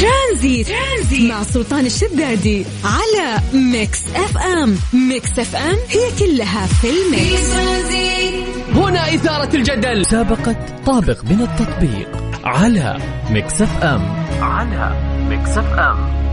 [0.00, 0.68] ترانزيت.
[0.68, 3.40] ترانزيت مع سلطان الشدادي على
[3.72, 4.74] ميكس إف إم.
[5.08, 7.54] ميكس إف إم هي كلها في ال mix
[8.74, 10.00] هنا إثارة الجدل.
[10.00, 12.08] مسابقة طابق من التطبيق
[12.44, 12.96] على
[13.30, 14.02] ميكس إف إم.
[14.40, 14.92] على
[15.28, 16.24] ميكس إف إم.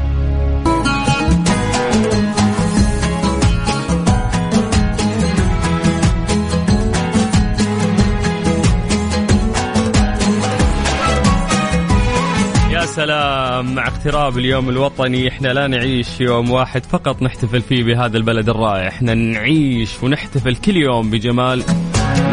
[12.95, 13.75] سلام.
[13.75, 18.87] مع اقتراب اليوم الوطني إحنا لا نعيش يوم واحد فقط نحتفل فيه بهذا البلد الرائع.
[18.87, 21.63] إحنا نعيش ونحتفل كل يوم بجمال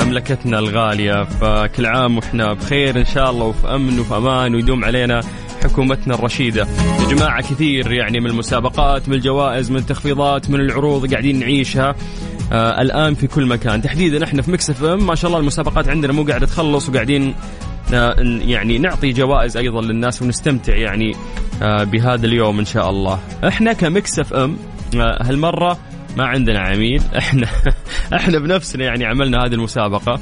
[0.05, 1.25] مملكتنا الغالية.
[1.25, 5.21] فكل عام وإحنا بخير إن شاء الله وفي أمن وفي أمان ويدوم علينا
[5.63, 6.67] حكومتنا الرشيدة.
[7.01, 11.95] يا جماعة كثير يعني من المسابقات من الجوائز من التخفيضات من العروض قاعدين نعيشها
[12.53, 13.83] آه الآن في كل مكان.
[13.83, 15.07] تحديدا إحنا في مكسف إم.
[15.07, 17.35] ما شاء الله المسابقات عندنا مو قاعدة تخلص وقاعدين
[17.93, 21.13] يعني نعطي جوائز أيضا للناس ونستمتع يعني
[21.63, 23.21] آه، بهذا اليوم إن شاء الله.
[23.49, 24.57] إحنا كمكس إف إم
[24.97, 25.79] آه، هالمرة
[26.17, 27.47] ما عندنا عميل إحنا
[28.15, 30.21] إحنا بنفسنا يعني عملنا هذه المسابقة.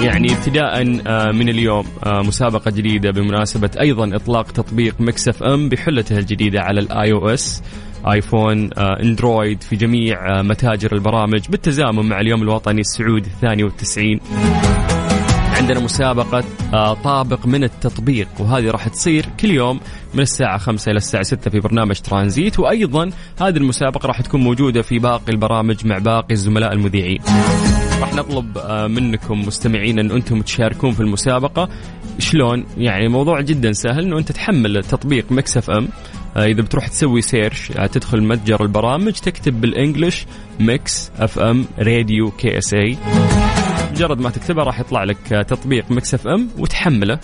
[0.00, 6.18] يعني ابتداء آه، من اليوم مسابقة جديدة بمناسبة أيضا إطلاق تطبيق مكس إف إم بحلته
[6.18, 7.62] الجديدة على ال iOS.
[8.12, 14.20] آيفون إندرويد في جميع متاجر البرامج بالتزامن مع اليوم الوطني السعودي الثاني والتسعين.
[15.64, 16.44] عندنا مسابقة
[16.74, 19.80] آه، طابق من التطبيق وهذه راح تصير كل يوم
[20.14, 22.58] من الساعة 5 إلى الساعة 6 في برنامج ترانزيت.
[22.58, 23.10] وأيضا
[23.40, 27.18] هذه المسابقة راح تكون موجودة في باقي البرامج مع باقي الزملاء المذيعين.
[28.00, 31.68] راح نطلب آه، منكم مستمعين أن أنتم تشاركون في المسابقة.
[32.18, 35.88] شلون؟ يعني الموضوع جدا سهل أنه أنت تحمل تطبيق مكس إف إم.
[36.36, 40.26] آه، إذا بتروح تسوي search تدخل متجر البرامج تكتب بال English
[40.60, 42.98] Mix FM Radio KSA.
[43.94, 47.18] مجرد ما تكتبها راح يطلع لك تطبيق Mix FM وتحمله.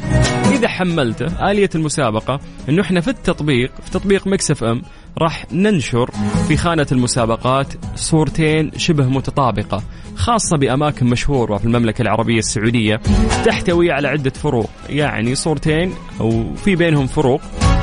[0.52, 4.82] إذا حملته آلية المسابقة إنه إحنا في التطبيق في تطبيق Mix FM
[5.18, 6.10] راح ننشر
[6.48, 9.82] في خانة المسابقات صورتين شبه متطابقة
[10.16, 13.00] خاصة بأماكن مشهورة في المملكة العربية السعودية
[13.44, 14.70] تحتوي على عدة فروق.
[14.88, 17.40] يعني صورتين أو في بينهم فروق.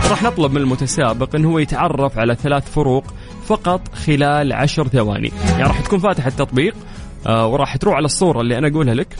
[0.10, 3.04] راح نطلب من المتسابق إنه هو يتعرف على ثلاث فروق
[3.46, 5.32] فقط خلال عشر ثواني.
[5.50, 6.76] يعني راح تكون فاتح التطبيق
[7.28, 9.16] آه وراح تروح على الصورة اللي أنا أقولها لك.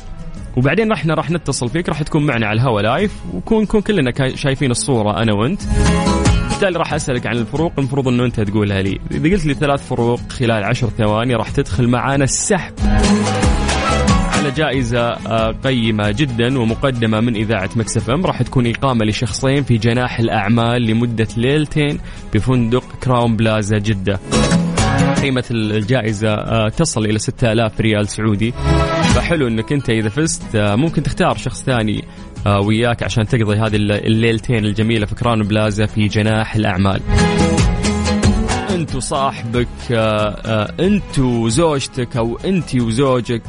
[0.58, 4.72] وبعدين إحنا راح نتصل فيك راح تكون معنا على الهواء live ونكون نكون كلنا شايفين
[4.72, 5.62] الصورة أنا وأنت.
[6.50, 9.00] بالتالي راح أسألك عن الفروق المفروض إنه أنت تقولها لي.
[9.12, 12.74] إذا قلت لي ثلاث فروق خلال عشر ثواني راح تدخل معانا السحب.
[14.38, 18.26] على جائزة آه، قيمة جدا ومقدمة من إذاعة Mix FM.
[18.26, 22.00] راح تكون إقامة لشخصين في جناح الأعمال لمدة ليلتين
[22.34, 24.20] بفندق كراون بلازا جدة.
[25.22, 28.52] قيمة الجائزة آه، تصل إلى 6000 ريال سعودي.
[29.16, 32.04] فحلو أنك أنت إذا فزت آه، ممكن تختار شخص ثاني
[32.48, 37.02] آه، وياك عشان تقضي هذه الل- الليلتين الجميلة في كراون بلازا في جناح الأعمال.
[38.70, 39.68] أنت وصاحبك
[40.80, 43.42] أنت وزوجتك أو أنت وزوجك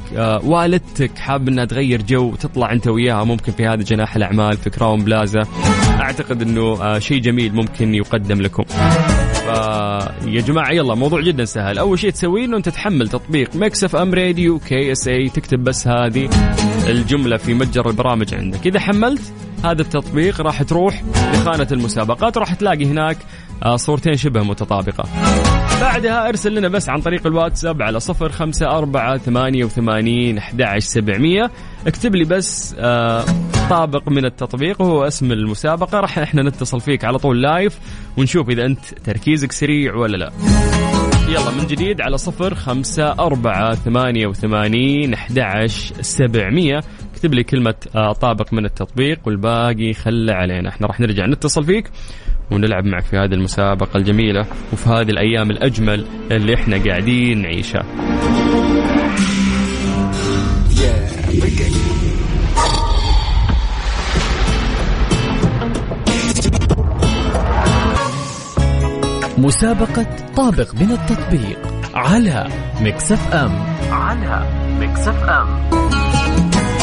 [0.45, 5.05] والدتك حاب إنها تغير جو تطلع أنت وياها ممكن في هذا جناح الأعمال في كراون
[5.05, 5.41] بلازا.
[5.99, 8.62] أعتقد إنه آه، شيء جميل ممكن يقدم لكم.
[8.62, 11.78] فيا جماعة يلا موضوع جدا سهل.
[11.78, 16.30] أول شيء تسويه إنه أنت تحمل تطبيق Mix FM Radio KSA تكتب بس هذه
[16.88, 18.66] الجملة في متجر البرامج عندك.
[18.66, 19.32] إذا حملت
[19.64, 23.16] هذا التطبيق راح تروح لخانة المسابقات راح تلاقي هناك
[23.62, 25.05] آه، صورتين شبه متطابقة.
[25.80, 31.51] بعدها أرسل لنا بس عن طريق الواتساب على صفر خمسة أربعة ثمانية وثمانين أحد سبعمية.
[31.86, 33.24] اكتب لي بس آه
[33.71, 36.01] طابق من التطبيق وهو اسم المسابقة.
[36.01, 37.79] راح إحنا نتصل فيك على طول لايف
[38.16, 40.33] ونشوف إذا أنت تركيزك سريع ولا لا.
[41.29, 45.66] يلا من جديد على صفر خمسة أربعة ثمانية وثمانين أحد
[46.01, 46.81] سبعمية.
[47.14, 50.69] اكتب لي كلمة آه طابق من التطبيق والباقي خله علينا.
[50.69, 51.91] إحنا راح نرجع نتصل فيك
[52.51, 57.85] ونلعب معك في هذه المسابقة الجميلة وفي هذه الأيام الأجمل اللي إحنا قاعدين نعيشها.
[69.49, 71.59] مسابقة طابق من التطبيق
[71.94, 72.49] على
[72.80, 73.53] مكسف ام
[73.90, 74.46] على
[74.80, 75.70] مكسف ام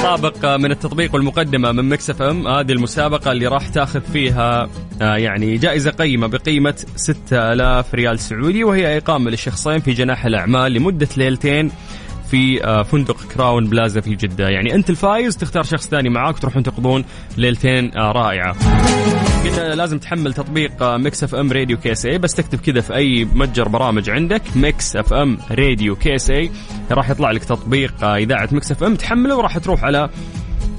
[0.04, 4.70] طابق من التطبيق والمقدمة من Mix FM هذه المسابقة اللي راح تاخذ فيها
[5.02, 11.10] آه، يعني جائزة قيمة بقيمة 6000 ريال سعودي وهي إقامة للشخصين في جناح الأعمال لمدة
[11.18, 11.72] ليلتين
[12.32, 14.50] في آه، فندق كراون بلازا في جدة.
[14.50, 17.06] يعني أنت الفايز تختار شخص ثاني معاك تروحون تقضون
[17.38, 18.56] ليلتين آه، رائعة.
[19.46, 24.10] قلنا لازم تحمل تطبيق Mix FM Radio KSA بس تكتب كذا في أي متجر برامج
[24.10, 26.52] عندك Mix FM Radio KSA
[26.92, 30.10] راح يطلع لك تطبيق إذاعة Mix FM تحمله وراح تروح على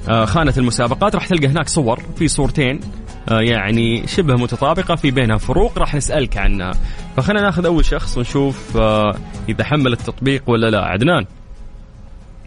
[0.08, 2.80] آه، خانة المسابقات راح تلقى هناك صور في صورتين
[3.28, 6.72] آه، يعني شبه متطابقة في بينها فروق راح نسألك عنها.
[7.16, 9.14] فخلينا ناخذ أول شخص ونشوف آه،
[9.48, 10.84] إذا حمل التطبيق ولا لا.
[10.84, 11.26] عدنان.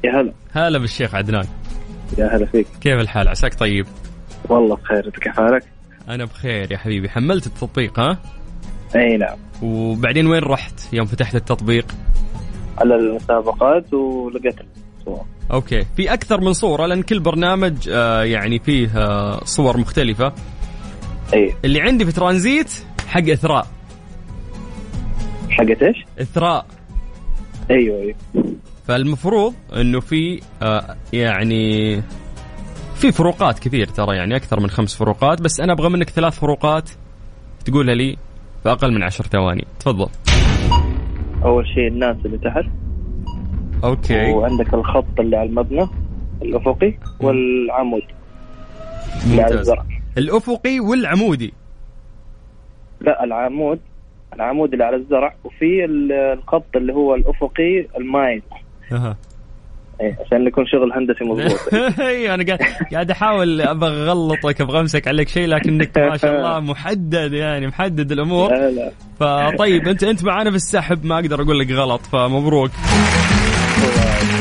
[0.03, 0.33] يا هلا.
[0.51, 1.45] هلا بالشيخ عدنان.
[2.17, 2.67] يا هلا فيك.
[2.81, 3.85] كيف الحال؟ عساك طيب؟
[4.49, 5.05] والله بخير.
[5.07, 5.78] أنت كيف حالك؟
[6.09, 7.09] أنا بخير يا حبيبي.
[7.09, 8.17] حملت التطبيق ها؟
[8.95, 9.37] إي نعم.
[9.61, 11.85] وبعدين وين رحت يوم فتحت التطبيق؟
[12.77, 14.55] على المسابقات ولقيت
[14.99, 15.25] الصور.
[15.51, 15.85] okay.
[15.97, 20.33] في أكثر من صورة لأن كل برنامج آه يعني فيه آه صور مختلفة.
[21.33, 21.53] إي.
[21.65, 22.71] اللي عندي في ترانزيت
[23.07, 23.67] حق إثراء.
[25.49, 26.65] حقت إيش؟ إثراء.
[27.71, 28.15] أيوه أيوه.
[28.87, 31.95] فالمفروض إنه في آه يعني
[32.99, 36.89] في فروقات كثير ترى يعني أكثر من خمس فروقات بس أنا أبغى منك ثلاث فروقات
[37.65, 38.17] تقولها لي
[38.63, 39.65] في أقل من عشر ثواني.
[39.79, 40.09] تفضل.
[41.45, 42.65] أول شيء الناس اللي تحت.
[43.83, 44.31] okay.
[44.31, 45.87] وعندك الخط اللي على المبنى
[46.41, 48.01] الأفقي والعمود
[49.25, 49.57] اللي على ممتاز.
[49.59, 49.85] الزرع.
[50.17, 51.53] الأفقي والعمودي.
[53.01, 53.79] لا العمود.
[54.33, 58.41] العمود اللي على الزرع وفي ال- الخط اللي هو الأفقي المايل
[60.01, 61.73] عشان يكون شغل هندسي مضبوط.
[61.99, 62.59] اي أنا قاعد
[62.93, 68.11] قاعد أحاول أبغى أغلطك أبغى امسك عليك شيء لكنك ما شاء الله محدد يعني محدد
[68.11, 68.49] الأمور.
[68.51, 68.91] لا لا.
[69.19, 72.71] فطيب انت أنت معانا في السحب ما أقدر أقول لك غلط فمبروك.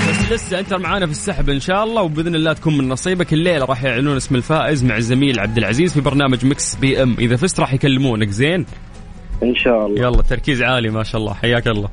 [0.08, 3.32] بس لسه أنت معانا في السحب إن شاء الله وبإذن الله تكون من نصيبك.
[3.32, 7.16] الليلة راح يعلنون اسم الفائز مع الزميل عبد العزيز في برنامج Mix PM.
[7.18, 8.66] إذا فزت راح يكلمونك زين؟
[9.42, 10.00] إن شاء الله.
[10.02, 11.34] يلا تركيز عالي ما شاء الله.
[11.34, 11.88] حياك الله.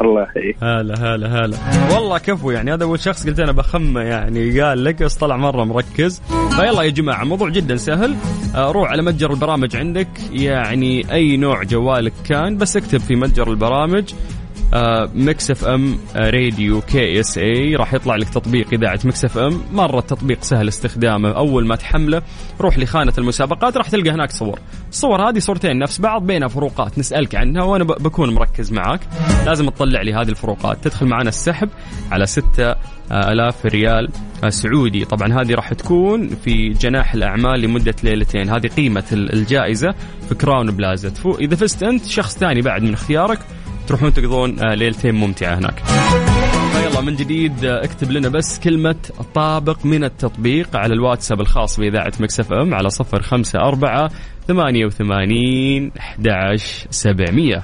[0.00, 0.56] الله يحييك.
[0.62, 1.56] هلا هلا هلا.
[1.94, 5.64] والله كفو يعني هذا اول شخص قلت أنا بخمه يعني قال لك بس طلع مرة
[5.64, 6.22] مركز.
[6.56, 8.16] فيلا يا جماعة الموضوع جدا سهل.
[8.54, 10.08] آه، روح على متجر البرامج عندك.
[10.32, 14.04] يعني أي نوع جوالك كان بس اكتب في متجر البرامج.
[15.14, 21.30] Mix FM Radio KSA راح يطلع لك تطبيق إذاعة Mix FM مرة التطبيق سهل استخدامه.
[21.30, 22.22] أول ما تحمله
[22.60, 24.58] روح لخانة المسابقات راح تلقى هناك صور.
[24.90, 26.98] الصور هذه صورتين نفس بعض بينها فروقات.
[26.98, 29.00] نسألك عنها وأنا بكون مركز معاك.
[29.46, 30.84] لازم تطلع لي هذه الفروقات.
[30.84, 31.68] تدخل معنا السحب
[32.12, 32.74] على ستة
[33.12, 34.08] آلاف ريال
[34.44, 35.04] آه، سعودي.
[35.04, 38.50] طبعا هذه راح تكون في جناح الأعمال لمدة ليلتين.
[38.50, 39.94] هذه قيمة ال- الجائزة
[40.28, 43.38] في كراون بلازا إذا فزت أنت شخص ثاني بعد من اختيارك
[43.86, 45.82] تروحون تقضون آه، ليلتين ممتعة هناك.
[46.72, 48.96] فيلا من جديد آه، اكتب لنا بس كلمة
[49.34, 54.10] طابق من التطبيق على الواتساب الخاص بإذاعة Mix FM على صفر خمسة أربعة
[54.48, 56.28] ثمانية وثمانين أحد
[56.90, 57.62] سبعمية.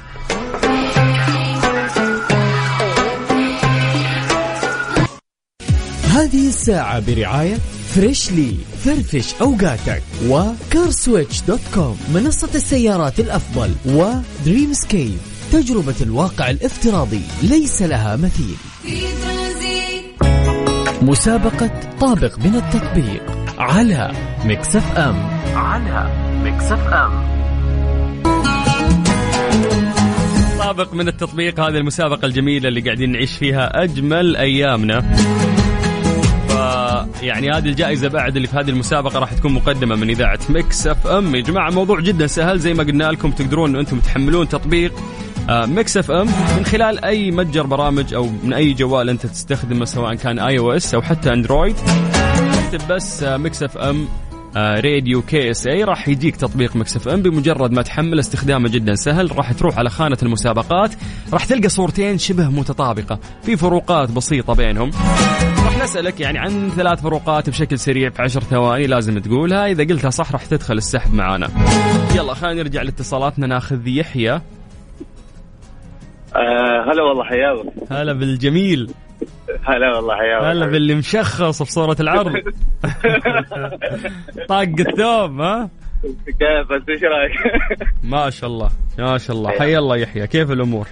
[6.04, 7.54] هذه الساعة برعاية
[7.94, 8.54] Freshly
[8.84, 15.29] فرفش أوقاتك و CarSwitch.com منصة السيارات الأفضل و Dreamscape.
[15.53, 18.57] تجربة الواقع الافتراضي ليس لها مثيل.
[21.03, 21.70] مسابقة
[22.01, 23.22] طابق من التطبيق
[23.59, 24.12] على
[24.44, 25.30] مكسف أم.
[25.55, 26.11] على
[26.44, 27.30] مكسف أم.
[30.59, 35.16] طابق من التطبيق هذه المسابقة الجميلة اللي قاعدين نعيش فيها أجمل أيامنا.
[37.22, 41.34] يعني هذه الجائزة بعد اللي في هذه المسابقة راح تكون مقدمة من إذاعة Mix FM.
[41.34, 44.92] يا جماعة الموضوع جدا سهل زي ما قلنا لكم تقدرون أنتم تحملون تطبيق
[45.48, 46.26] Mix FM
[46.57, 51.03] من خلال أي متجر برامج أو من أي جوال أنت تستخدمه سواء كان iOS أو
[51.03, 51.76] حتى Android
[52.64, 54.08] اكتب بس Mix FM
[54.56, 59.78] Radio KSA راح يجيك تطبيق Mix FM بمجرد ما تحمله استخدامه جدا سهل راح تروح
[59.78, 60.91] على خانة المسابقات
[61.32, 63.18] راح تلقى صورتين شبه متطابقة.
[63.43, 64.91] في فروقات بسيطة بينهم.
[65.64, 69.66] راح نسألك يعني عن ثلاث فروقات بشكل سريع في عشر ثواني لازم تقولها.
[69.66, 71.49] إذا قلتها صح راح تدخل السحب معانا.
[72.14, 73.47] يلا خلينا نرجع لاتصالاتنا.
[73.47, 74.41] ناخذ يحيى.
[76.41, 78.91] آه هلا والله حياك هلا بالجميل.
[79.64, 82.32] هلا والله حياك هلا باللي مشخص في صوره العرض.
[84.49, 85.70] طاق الثوب ها؟
[86.26, 87.32] كيف؟ بس إيش رأيك؟
[88.03, 89.51] ما شاء الله ما شاء الله.
[89.51, 90.26] حي الله يحيى.
[90.26, 90.86] كيف الأمور؟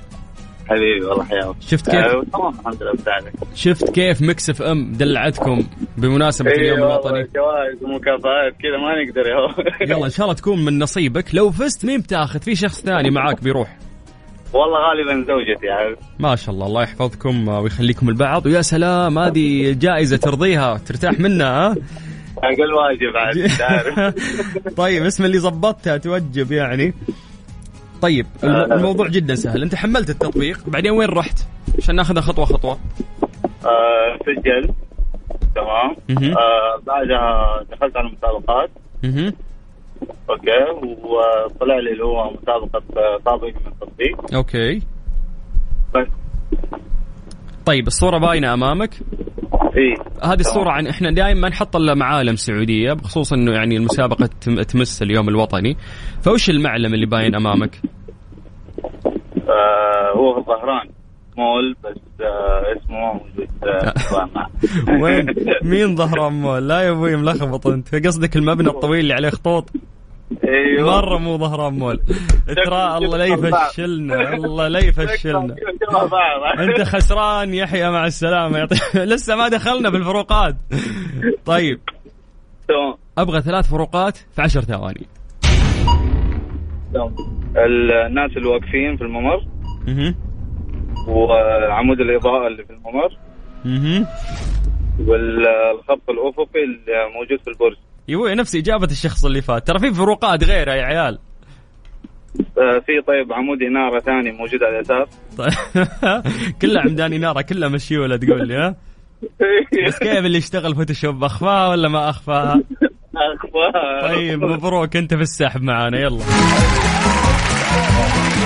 [0.68, 5.66] حبيبي والله حياك شفت كيف؟ آه، تمام الحمد لله شفت كيف Mix FM دلعتكم
[5.98, 10.64] بمناسبة إيه اليوم الوطني؟ جوائز ومكافآت كذا ما نقدر يا يلا إن شاء الله تكون
[10.64, 11.34] من نصيبك.
[11.34, 13.76] لو فزت مين بتاخذ؟ في شخص ثاني معاك بيروح.
[14.52, 18.46] والله غالبا زوجتي يعني ما شاء الله الله يحفظكم ويخليكم البعض.
[18.46, 21.76] ويا سلام هذه جائزة ترضيها ترتاح منها ها؟
[22.38, 24.14] أقل واجب عاد
[24.82, 26.94] طيب اسم اللي ظبطتها توجب يعني.
[28.02, 29.62] طيب الم- الموضوع جدا سهل.
[29.62, 31.38] أنت حملت التطبيق بعدين وين رحت؟
[31.78, 32.78] عشان ناخذها خطوة خطوة.
[33.64, 34.74] آه، سجلت
[35.54, 35.96] تمام.
[36.36, 38.70] آه، بعدها دخلت على المسابقات.
[40.30, 40.86] Okay.
[41.02, 44.82] وطلع لي اللي هو مسابقة آه، طابق من التطبيق okay.
[45.94, 46.06] بس.
[47.66, 48.94] طيب الصورة باينة أمامك؟
[49.76, 49.94] إي.
[50.24, 55.02] هذه الصورة عن إحنا دائما نحط لها معالم سعودية بخصوص إنه يعني المسابقة تم- تمس
[55.02, 55.76] اليوم الوطني.
[56.22, 57.80] فوش المعلم اللي باين أمامك؟
[59.48, 60.88] آه، هو الظهران.
[61.38, 64.46] مول بس آه، اسمه ما موجود آه، طبعاً.
[65.00, 65.26] وين؟
[65.70, 67.94] مين ظهران مول؟ لا يا أبوي ملخبط أنت.
[67.94, 69.70] قصدك المبنى الطويل اللي عليه خطوط؟
[70.44, 71.00] أيوه.
[71.00, 72.00] مرة مو ظهران مول.
[72.64, 75.56] ترى الله لا يفشلنا الله لا يفشلنا.
[76.64, 78.58] أنت خسران يحيى مع السلامة.
[78.58, 80.56] يعطيك لسه ما دخلنا بالفروقات.
[81.44, 81.80] طيب.
[82.68, 82.94] تمام.
[83.18, 85.06] أبغى ثلاث فروقات في عشر ثواني.
[87.56, 89.40] الناس اللي واقفين في الممر.
[91.08, 93.16] وعمود الإضاءة اللي في الممر.
[93.64, 94.06] مهم.
[95.06, 97.76] والخط الأفقي اللي موجود في البرج.
[98.08, 99.66] يبوي نفس إجابة الشخص اللي فات.
[99.66, 101.18] ترى في فروقات غيرها يا عيال.
[102.38, 105.52] آه، في طيب عمود إنارة ثاني موجود على اليسار طيب.
[106.62, 108.76] كلها عمدان إنارة كلها مشيولة تقول لي ها؟
[109.86, 112.62] بس كيف اللي يشتغل Photoshop أخفاها ولا ما أخفاها
[113.16, 116.20] أخبار طيب مبروك أنت في السحب معانا يلا.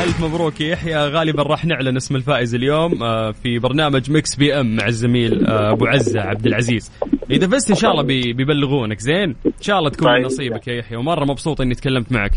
[0.01, 4.77] ألف مبروك يا يحيى غالبا راح نعلن اسم الفائز اليوم آه، في برنامج Mix PM
[4.77, 6.93] مع الزميل آه، أبو عزة عبد العزيز
[7.31, 10.25] إذا فزت إن شاء الله بي- بيبلغونك زين إن شاء الله تكون طيب.
[10.25, 12.31] نصيبك يا يحيى ومرة مبسوط إني تكلمت معك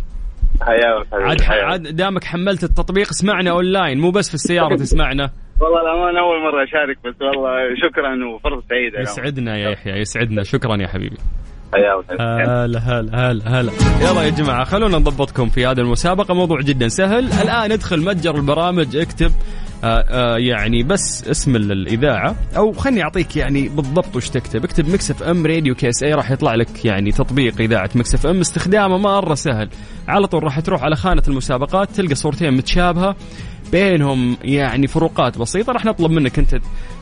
[0.61, 1.41] حياك عاد.
[1.63, 5.29] عاد دامك حملت التطبيق اسمعنا أونلاين مو بس في السيارة تسمعنا
[5.61, 9.01] والله الأمانة أول مرة أشارك بس والله شكرا وفرصة سعيدة اليوم.
[9.03, 11.17] يسعدنا يا يحيى يسعدنا شكرا يا حبيبي.
[11.73, 13.71] هلا هلا هلا هلا.
[14.01, 16.33] يلا يا جماعة خلونا نضبطكم في هذه المسابقة.
[16.33, 17.33] موضوع جدا سهل.
[17.33, 19.31] الآن ادخل متجر البرامج اكتب
[19.83, 22.35] آه آه يعني بس اسم ال- الإذاعة.
[22.57, 24.63] أو خلني أعطيك يعني بالضبط وش تكتب.
[24.63, 28.39] اكتب Mix FM Radio KSA راح يطلع لك يعني تطبيق إذاعة Mix FM.
[28.39, 29.69] استخدامه مرة سهل.
[30.07, 33.15] على طول راح تروح على خانة المسابقات تلقى صورتين متشابهة.
[33.71, 35.73] بينهم يعني فروقات بسيطة.
[35.73, 36.55] راح نطلب منك أنت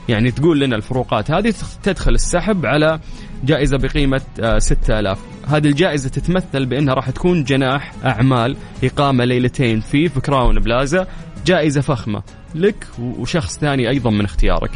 [0.09, 1.53] يعني تقول لنا الفروقات هذه
[1.83, 2.99] تدخل السحب على
[3.43, 10.09] جائزة بقيمة آه، 6000 هذه الجائزة تتمثل بأنها راح تكون جناح أعمال إقامة ليلتين في
[10.09, 11.07] في كراون بلازا.
[11.45, 12.23] جائزة فخمة
[12.55, 14.71] لك وشخص ثاني أيضا من اختيارك.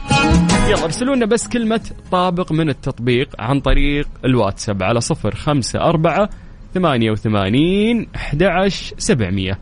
[0.70, 6.30] يلا ارسلوا لنا بس كلمة طابق من التطبيق عن طريق الواتساب على صفر خمسة أربعة
[6.74, 9.59] ثمانية وثمانين أحد سبعمية.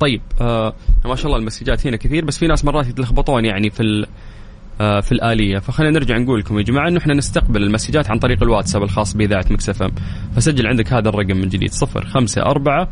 [0.00, 0.74] طيب آه
[1.04, 4.06] ما شاء الله المسجات هنا كثير بس في ناس مرات يتلخبطون يعني في آه،
[4.78, 5.58] في الآلية.
[5.58, 9.44] فخلينا نرجع نقول لكم يا جماعة أنه إحنا نستقبل المسجات عن طريق الواتساب الخاص بإذاعة
[9.50, 9.92] مكس إم.
[10.36, 12.88] فسجل عندك هذا الرقم من جديد صفر خمسة أربعة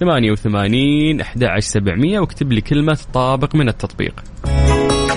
[0.00, 4.14] ثمانية وثمانين أحد سبعمية واكتب لي كلمة طابق من التطبيق.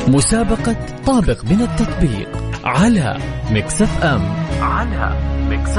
[0.08, 2.30] مسابقة طابق من التطبيق
[2.64, 3.18] على
[3.52, 4.22] مكسف إم.
[4.62, 5.16] على
[5.50, 5.78] مكسف